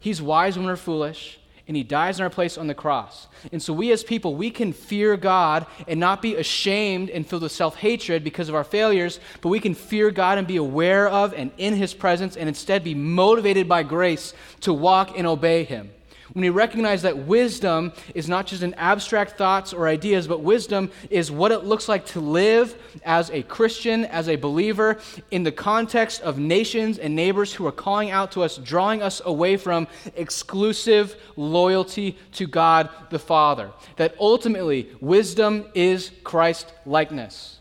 [0.00, 3.26] He's wise when we're foolish and he dies in our place on the cross.
[3.52, 7.42] And so, we as people, we can fear God and not be ashamed and filled
[7.42, 11.08] with self hatred because of our failures, but we can fear God and be aware
[11.08, 15.64] of and in his presence and instead be motivated by grace to walk and obey
[15.64, 15.90] him
[16.32, 20.90] when we recognize that wisdom is not just an abstract thoughts or ideas, but wisdom
[21.10, 24.98] is what it looks like to live as a Christian, as a believer,
[25.30, 29.20] in the context of nations and neighbors who are calling out to us, drawing us
[29.24, 33.70] away from exclusive loyalty to God the Father.
[33.96, 37.58] That ultimately, wisdom is Christ likeness.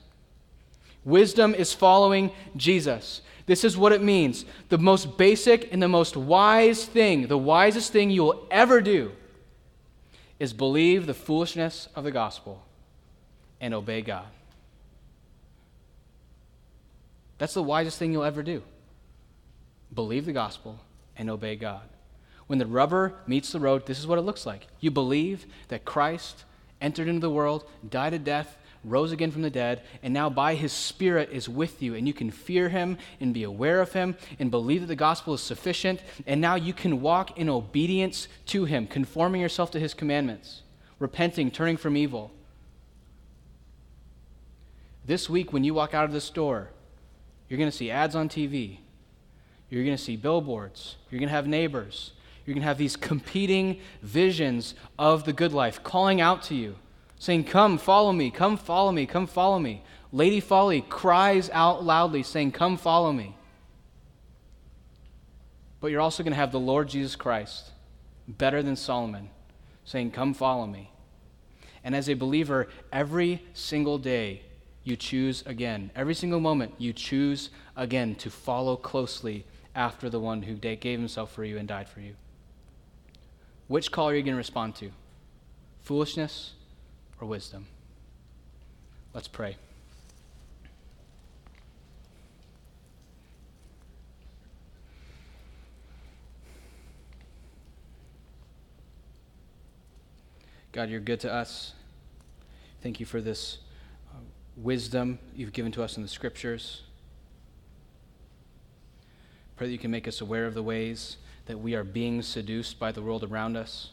[1.06, 3.22] Wisdom is following Jesus.
[3.50, 4.46] This is what it means.
[4.70, 9.12] The most basic and the most wise thing, the wisest thing you will ever do,
[10.40, 12.64] is believe the foolishness of the gospel
[13.60, 14.28] and obey God.
[17.40, 18.62] That's the wisest thing you'll ever do.
[19.96, 20.80] Believe the gospel
[21.18, 21.90] and obey God.
[22.46, 24.68] When the rubber meets the road, this is what it looks like.
[24.80, 26.46] You believe that Christ
[26.80, 30.56] entered into the world, died a death, rose again from the dead, and now by
[30.56, 34.16] his Spirit is with you, and you can fear him and be aware of him
[34.40, 38.66] and believe that the gospel is sufficient, and now you can walk in obedience to
[38.66, 40.62] him, conforming yourself to his commandments,
[40.98, 42.32] repenting, turning from evil.
[45.06, 46.70] This week, when you walk out of the store,
[47.48, 48.78] you're going to see ads on TV.
[49.70, 50.96] You're going to see billboards.
[51.10, 52.12] You're going to have neighbors.
[52.46, 56.76] You're going to have these competing visions of the good life calling out to you
[57.20, 59.84] saying, Come, follow me, come, follow me, come, follow me.
[60.12, 63.36] Lady Folly cries out loudly, saying, Come, follow me.
[65.82, 67.72] But you're also going to have the Lord Jesus Christ,
[68.28, 69.30] better than Solomon,
[69.86, 70.92] saying, Come, follow me.
[71.84, 74.42] And as a believer, every single day
[74.84, 75.92] you choose again.
[75.96, 79.46] Every single moment you choose again to follow closely
[79.76, 82.16] after the one who gave himself for you and died for you.
[83.68, 84.92] Which call are you going to respond to?
[85.84, 86.54] Foolishness
[87.20, 87.66] or wisdom.
[89.14, 89.58] Let's pray.
[100.72, 101.74] God, you're good to us.
[102.82, 103.58] Thank you for this
[104.14, 104.20] uh,
[104.56, 106.84] wisdom you've given to us in the scriptures.
[109.58, 111.18] Pray that you can make us aware of the ways
[111.48, 113.90] that we are being seduced by the world around us.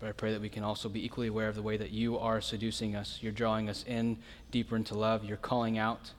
[0.00, 2.18] But I pray that we can also be equally aware of the way that you
[2.18, 3.18] are seducing us.
[3.20, 4.16] You're drawing us in
[4.50, 5.24] deeper into love.
[5.24, 6.12] You're calling out.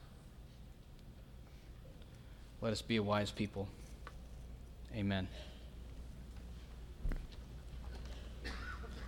[2.62, 3.68] Let us be a wise people.
[4.96, 5.28] Amen.